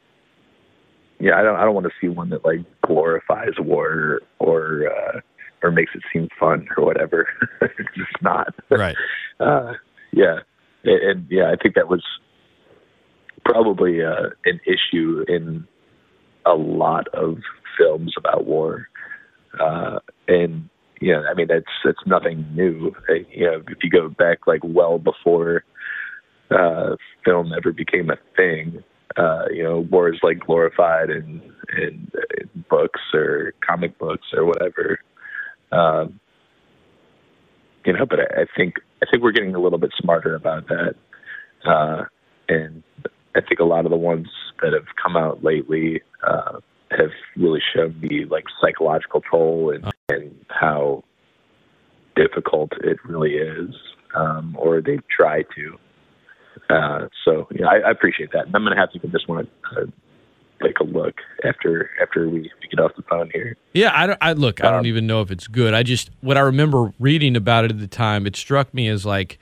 yeah, 1.20 1.38
I 1.38 1.44
don't 1.44 1.56
I 1.56 1.64
don't 1.64 1.76
want 1.76 1.86
to 1.86 1.94
see 2.02 2.08
one 2.08 2.30
that 2.30 2.44
like 2.44 2.60
glorifies 2.82 3.54
war 3.60 4.22
or 4.40 4.88
uh, 4.88 5.20
or 5.62 5.72
makes 5.72 5.92
it 5.94 6.02
seem 6.12 6.30
fun 6.40 6.68
or 6.76 6.86
whatever. 6.86 7.28
it's 7.62 7.96
just 7.96 8.22
not. 8.22 8.54
Right. 8.70 8.96
Uh, 9.40 9.74
yeah, 10.12 10.38
and, 10.84 11.02
and 11.02 11.28
yeah, 11.32 11.52
I 11.52 11.56
think 11.56 11.74
that 11.74 11.88
was 11.88 12.04
probably 13.44 14.04
uh, 14.04 14.30
an 14.46 14.60
issue 14.68 15.26
in 15.28 15.66
a 16.46 16.54
lot 16.54 17.08
of 17.16 17.40
films 17.76 18.14
about 18.16 18.46
war. 18.46 18.88
Uh, 19.60 19.98
and 20.28 20.70
yeah, 21.02 21.24
I 21.30 21.34
mean 21.34 21.48
that's 21.48 21.66
that's 21.84 22.06
nothing 22.06 22.46
new. 22.54 22.96
Uh, 23.10 23.14
you 23.32 23.46
know, 23.46 23.64
if 23.68 23.84
you 23.84 23.90
go 23.90 24.08
back 24.08 24.46
like 24.46 24.62
well 24.64 25.00
before 25.00 25.64
uh, 26.52 26.96
film 27.26 27.52
ever 27.58 27.72
became 27.74 28.12
a 28.12 28.18
thing, 28.38 28.84
uh, 29.18 29.46
you 29.52 29.64
know, 29.64 29.80
war 29.80 30.14
is 30.14 30.20
like 30.22 30.40
glorified 30.40 31.10
in, 31.10 31.42
in, 31.76 32.12
in 32.40 32.66
books 32.70 33.02
or 33.14 33.54
comic 33.66 33.98
books 33.98 34.28
or 34.34 34.46
whatever. 34.46 35.00
Um, 35.72 36.20
you 37.84 37.94
know, 37.94 38.06
but 38.06 38.20
I, 38.20 38.42
I 38.42 38.46
think 38.56 38.76
I 39.02 39.08
think 39.10 39.24
we're 39.24 39.32
getting 39.32 39.56
a 39.56 39.60
little 39.60 39.80
bit 39.80 39.92
smarter 40.00 40.36
about 40.36 40.68
that, 40.68 40.96
uh, 41.66 42.06
and 42.48 42.84
I 43.36 43.42
think 43.42 43.60
a 43.60 43.66
lot 43.66 43.86
of 43.86 43.92
the 43.92 43.98
ones 43.98 44.28
that 44.62 44.74
have 44.74 44.86
come 45.02 45.18
out 45.18 45.44
lately 45.44 46.02
uh, 46.24 46.60
have 46.92 47.10
really 47.36 47.62
shown 47.74 48.00
me 48.00 48.26
like 48.26 48.44
psychological 48.62 49.22
toll 49.22 49.72
and, 49.72 49.84
and 50.14 50.46
how 50.50 51.04
difficult 52.16 52.72
it 52.84 52.98
really 53.06 53.34
is, 53.34 53.76
um, 54.16 54.56
or 54.60 54.82
they 54.82 55.00
try 55.16 55.44
to. 55.56 55.78
Uh, 56.70 57.08
so 57.26 57.48
yeah, 57.52 57.68
I, 57.68 57.88
I 57.88 57.92
appreciate 57.92 58.32
that. 58.34 58.46
And 58.48 58.56
I'm 58.56 58.64
going 58.64 58.76
to 58.76 58.80
have 58.80 58.92
to 58.92 59.00
give 59.00 59.12
this 59.12 59.28
one 59.28 59.48
a, 59.76 59.82
a 59.82 59.86
take 60.62 60.80
a 60.80 60.84
look 60.84 61.16
after 61.44 61.90
after 62.02 62.30
we, 62.30 62.42
we 62.42 62.68
get 62.70 62.80
off 62.80 62.92
the 62.96 63.04
phone 63.04 63.30
here. 63.34 63.58
Yeah, 63.74 63.92
I, 63.94 64.08
don't, 64.08 64.18
I 64.22 64.34
look. 64.34 64.64
I 64.64 64.70
don't 64.70 64.82
um, 64.82 64.86
even 64.86 65.08
know 65.08 65.22
if 65.22 65.32
it's 65.32 65.48
good. 65.48 65.74
I 65.74 65.84
just 65.84 66.10
what 66.22 66.38
I 66.38 66.42
remember 66.42 66.94
reading 67.00 67.36
about 67.36 67.66
it 67.66 67.72
at 67.72 67.80
the 67.80 67.88
time. 67.88 68.26
It 68.26 68.36
struck 68.36 68.74
me 68.74 68.88
as 68.88 69.06
like 69.06 69.40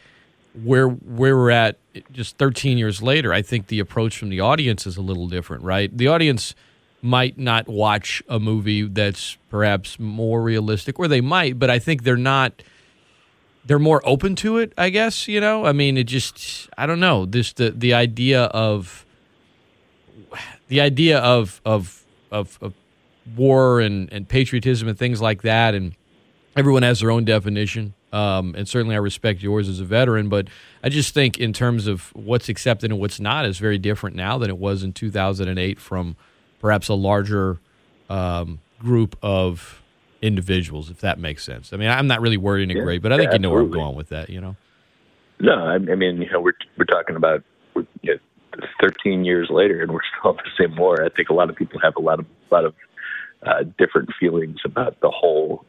where 0.64 0.88
where 0.88 1.36
we're 1.36 1.52
at 1.52 1.78
just 2.12 2.38
13 2.38 2.78
years 2.78 3.02
later. 3.02 3.34
I 3.34 3.42
think 3.42 3.68
the 3.68 3.80
approach 3.80 4.18
from 4.18 4.30
the 4.30 4.40
audience 4.40 4.88
is 4.88 4.98
a 4.98 5.02
little 5.02 5.28
different, 5.28 5.64
right? 5.64 5.96
The 5.96 6.08
audience 6.08 6.56
might 7.02 7.38
not 7.38 7.68
watch 7.68 8.22
a 8.28 8.40
movie 8.40 8.84
that's 8.84 9.38
perhaps 9.50 10.00
more 10.00 10.42
realistic, 10.42 11.00
or 11.00 11.08
they 11.08 11.22
might, 11.22 11.58
but 11.60 11.70
I 11.70 11.80
think 11.80 12.04
they're 12.04 12.18
not 12.18 12.62
they're 13.66 13.80
more 13.80 14.02
open 14.04 14.36
to 14.36 14.58
it, 14.58 14.74
I 14.78 14.90
guess, 14.90 15.28
you 15.28 15.40
know? 15.40 15.66
I 15.66 15.74
mean, 15.74 15.98
it 15.98 16.06
just 16.06 16.70
I 16.78 16.86
don't 16.86 17.00
know. 17.00 17.26
This 17.26 17.54
the 17.54 17.72
the 17.72 17.94
idea 17.94 18.44
of 18.46 19.06
the 20.68 20.82
idea 20.82 21.20
of 21.20 21.62
of 21.66 22.04
of, 22.32 22.58
of 22.62 22.74
war 23.36 23.80
and, 23.80 24.12
and 24.12 24.28
patriotism 24.28 24.88
and 24.88 24.98
things 24.98 25.22
like 25.22 25.44
that 25.44 25.76
and 25.76 25.96
everyone 26.56 26.84
has 26.84 27.00
their 27.00 27.12
own 27.12 27.26
definition. 27.26 27.94
Um, 28.12 28.56
and 28.58 28.68
certainly 28.68 28.96
I 28.96 29.00
respect 29.00 29.44
yours 29.44 29.70
as 29.70 29.80
a 29.80 29.86
veteran, 29.86 30.30
but 30.30 30.48
I 30.84 30.90
just 30.90 31.14
think 31.14 31.38
in 31.38 31.54
terms 31.54 31.86
of 31.86 32.10
what's 32.16 32.50
accepted 32.50 32.90
and 32.92 33.00
what's 33.00 33.20
not 33.20 33.46
is 33.46 33.60
very 33.60 33.78
different 33.78 34.16
now 34.16 34.40
than 34.40 34.50
it 34.50 34.58
was 34.58 34.84
in 34.84 34.94
2008 34.94 35.80
from 35.80 36.16
perhaps 36.60 36.88
a 36.90 36.94
larger 36.94 37.60
um, 38.10 38.60
group 38.80 39.18
of 39.22 39.82
individuals, 40.22 40.90
if 40.90 41.00
that 41.00 41.20
makes 41.20 41.44
sense. 41.44 41.74
I 41.74 41.78
mean, 41.78 41.90
I'm 41.90 42.08
not 42.08 42.22
really 42.22 42.38
wording 42.38 42.72
it 42.72 42.78
Yeah, 42.78 42.84
great, 42.84 43.02
but 43.02 43.12
I 43.12 43.18
think 43.18 43.32
yeah, 43.32 43.36
you 43.36 43.40
know 43.40 43.50
where 43.52 43.62
I'm 43.62 43.72
going 43.72 43.96
with 43.96 44.10
that. 44.10 44.30
You 44.30 44.42
know, 44.42 44.56
No, 45.40 45.54
I, 45.54 45.76
I 45.76 45.96
mean, 45.96 46.22
you 46.22 46.30
know, 46.32 46.42
we're 46.42 46.54
we're 46.78 46.86
talking 46.86 47.16
about 47.16 47.44
we're, 47.74 47.86
you 48.02 48.14
know, 48.14 48.20
13 48.82 49.26
years 49.26 49.50
later, 49.50 49.82
and 49.82 49.92
we're 49.92 50.00
still 50.20 50.32
at 50.38 50.44
the 50.44 50.52
same 50.64 50.76
war. 50.76 51.04
I 51.04 51.10
think 51.10 51.30
a 51.30 51.34
lot 51.34 51.50
of 51.50 51.56
people 51.56 51.80
have 51.82 51.96
a 51.96 52.02
lot 52.02 52.20
of 52.20 52.26
lot 52.52 52.66
of 52.66 52.76
uh, 53.46 53.64
different 53.78 54.10
feelings 54.20 54.58
about 54.66 55.00
the 55.02 55.10
whole 55.10 55.66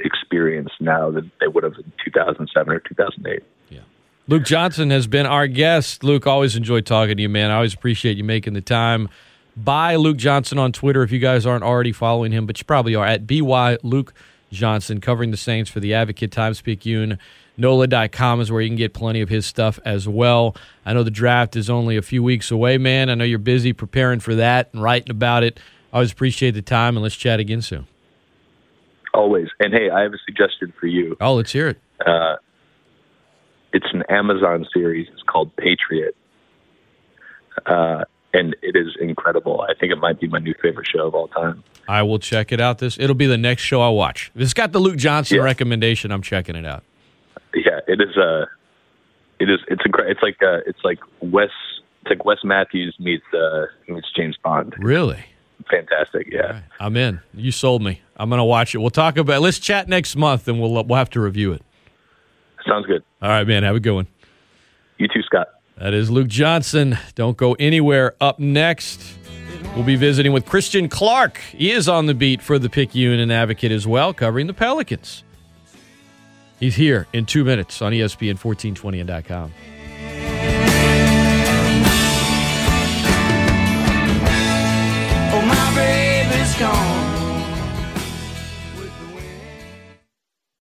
experience 0.00 0.70
now 0.80 1.10
than 1.10 1.30
they 1.40 1.46
would 1.46 1.64
have 1.64 1.74
in 1.74 1.92
2007 2.04 2.72
or 2.72 2.80
2008. 2.80 3.42
Yeah. 3.68 3.80
Luke 4.26 4.44
Johnson 4.44 4.90
has 4.90 5.06
been 5.06 5.26
our 5.26 5.46
guest. 5.46 6.02
Luke, 6.02 6.26
always 6.26 6.56
enjoyed 6.56 6.86
talking 6.86 7.16
to 7.16 7.22
you, 7.22 7.28
man. 7.28 7.50
I 7.50 7.56
always 7.56 7.74
appreciate 7.74 8.16
you 8.16 8.24
making 8.24 8.54
the 8.54 8.60
time. 8.60 9.08
By 9.56 9.96
Luke 9.96 10.16
Johnson 10.16 10.58
on 10.58 10.72
Twitter 10.72 11.02
if 11.02 11.12
you 11.12 11.18
guys 11.18 11.44
aren't 11.44 11.64
already 11.64 11.92
following 11.92 12.32
him, 12.32 12.46
but 12.46 12.58
you 12.58 12.64
probably 12.64 12.94
are 12.94 13.06
at 13.06 13.26
by 13.26 13.78
Luke 13.82 14.14
Johnson, 14.50 15.00
covering 15.00 15.30
the 15.30 15.36
Saints 15.36 15.70
for 15.70 15.80
the 15.80 15.94
Advocate 15.94 16.30
Times 16.30 16.60
Picayune. 16.60 17.18
NOLA.com 17.58 18.40
is 18.40 18.50
where 18.50 18.62
you 18.62 18.68
can 18.68 18.76
get 18.76 18.94
plenty 18.94 19.20
of 19.20 19.28
his 19.28 19.44
stuff 19.44 19.78
as 19.84 20.08
well. 20.08 20.56
I 20.86 20.94
know 20.94 21.02
the 21.02 21.10
draft 21.10 21.54
is 21.54 21.68
only 21.68 21.96
a 21.96 22.02
few 22.02 22.22
weeks 22.22 22.50
away, 22.50 22.78
man. 22.78 23.10
I 23.10 23.14
know 23.14 23.24
you're 23.24 23.38
busy 23.38 23.72
preparing 23.72 24.20
for 24.20 24.34
that 24.36 24.70
and 24.72 24.82
writing 24.82 25.10
about 25.10 25.42
it. 25.42 25.60
I 25.92 25.96
always 25.96 26.12
appreciate 26.12 26.52
the 26.52 26.62
time, 26.62 26.96
and 26.96 27.02
let's 27.02 27.16
chat 27.16 27.40
again 27.40 27.60
soon. 27.60 27.86
Always. 29.12 29.48
And 29.60 29.74
hey, 29.74 29.90
I 29.90 30.00
have 30.02 30.14
a 30.14 30.18
suggestion 30.24 30.72
for 30.80 30.86
you. 30.86 31.16
Oh, 31.20 31.34
let's 31.34 31.52
hear 31.52 31.68
it. 31.68 31.80
Uh, 32.04 32.36
it's 33.74 33.86
an 33.92 34.02
Amazon 34.08 34.66
series. 34.72 35.08
It's 35.12 35.22
called 35.22 35.54
Patriot, 35.56 36.16
uh, 37.66 38.04
and 38.32 38.56
it 38.62 38.76
is 38.76 38.96
incredible. 39.00 39.60
I 39.68 39.74
think 39.78 39.92
it 39.92 39.96
might 39.98 40.20
be 40.20 40.28
my 40.28 40.38
new 40.38 40.54
favorite 40.62 40.86
show 40.86 41.06
of 41.06 41.14
all 41.14 41.28
time. 41.28 41.62
I 41.88 42.02
will 42.02 42.18
check 42.18 42.52
it 42.52 42.60
out. 42.60 42.78
This 42.78 42.98
it'll 42.98 43.14
be 43.16 43.26
the 43.26 43.38
next 43.38 43.62
show 43.62 43.80
I 43.82 43.88
watch. 43.88 44.30
It's 44.34 44.54
got 44.54 44.72
the 44.72 44.78
Luke 44.78 44.96
Johnson 44.96 45.38
Yeah. 45.38 45.42
recommendation, 45.44 46.10
I'm 46.12 46.22
checking 46.22 46.56
it 46.56 46.64
out. 46.66 46.84
Yeah, 47.54 47.80
it 47.86 48.00
is. 48.00 48.16
Uh, 48.16 48.46
it 49.40 49.50
is. 49.50 49.58
It's 49.68 49.82
incredible. 49.84 50.12
It's 50.12 50.22
like 50.22 50.36
uh, 50.42 50.60
it's 50.66 50.78
like 50.84 50.98
Wes. 51.20 51.50
It's 52.02 52.10
like 52.10 52.24
Wes 52.24 52.38
Matthews 52.44 52.94
meets 52.98 53.24
uh, 53.34 53.66
meets 53.88 54.06
James 54.16 54.36
Bond. 54.42 54.74
Really? 54.78 55.24
Fantastic. 55.70 56.28
Yeah. 56.30 56.60
I'm 56.80 56.96
in. 56.96 57.20
You 57.34 57.52
sold 57.52 57.82
me. 57.82 58.00
I'm 58.16 58.30
gonna 58.30 58.44
watch 58.44 58.74
it. 58.74 58.78
We'll 58.78 58.90
talk 58.90 59.16
about. 59.16 59.36
It. 59.36 59.40
Let's 59.40 59.58
chat 59.58 59.88
next 59.88 60.16
month, 60.16 60.48
and 60.48 60.60
we'll 60.60 60.72
we'll 60.84 60.98
have 60.98 61.10
to 61.10 61.20
review 61.20 61.52
it. 61.52 61.62
Sounds 62.66 62.86
good. 62.86 63.02
All 63.20 63.28
right, 63.28 63.46
man. 63.46 63.62
Have 63.64 63.76
a 63.76 63.80
good 63.80 63.92
one. 63.94 64.06
You 64.98 65.08
too, 65.08 65.22
Scott. 65.22 65.48
That 65.76 65.94
is 65.94 66.10
Luke 66.10 66.28
Johnson. 66.28 66.98
Don't 67.14 67.36
go 67.36 67.54
anywhere. 67.54 68.14
Up 68.20 68.38
next, 68.38 69.00
we'll 69.74 69.84
be 69.84 69.96
visiting 69.96 70.32
with 70.32 70.46
Christian 70.46 70.88
Clark. 70.88 71.38
He 71.38 71.70
is 71.72 71.88
on 71.88 72.06
the 72.06 72.14
beat 72.14 72.40
for 72.40 72.58
the 72.58 72.70
Picayune 72.70 73.18
and 73.18 73.32
Advocate 73.32 73.72
as 73.72 73.86
well, 73.86 74.14
covering 74.14 74.46
the 74.46 74.54
Pelicans. 74.54 75.24
He's 76.60 76.76
here 76.76 77.08
in 77.12 77.26
two 77.26 77.44
minutes 77.44 77.82
on 77.82 77.92
ESPN 77.92 78.38
1420 78.42 79.00
and 79.00 79.24
.com. 79.24 79.52
Oh, 85.34 85.42
my 85.44 85.74
baby's 85.74 86.54
gone. 86.58 86.91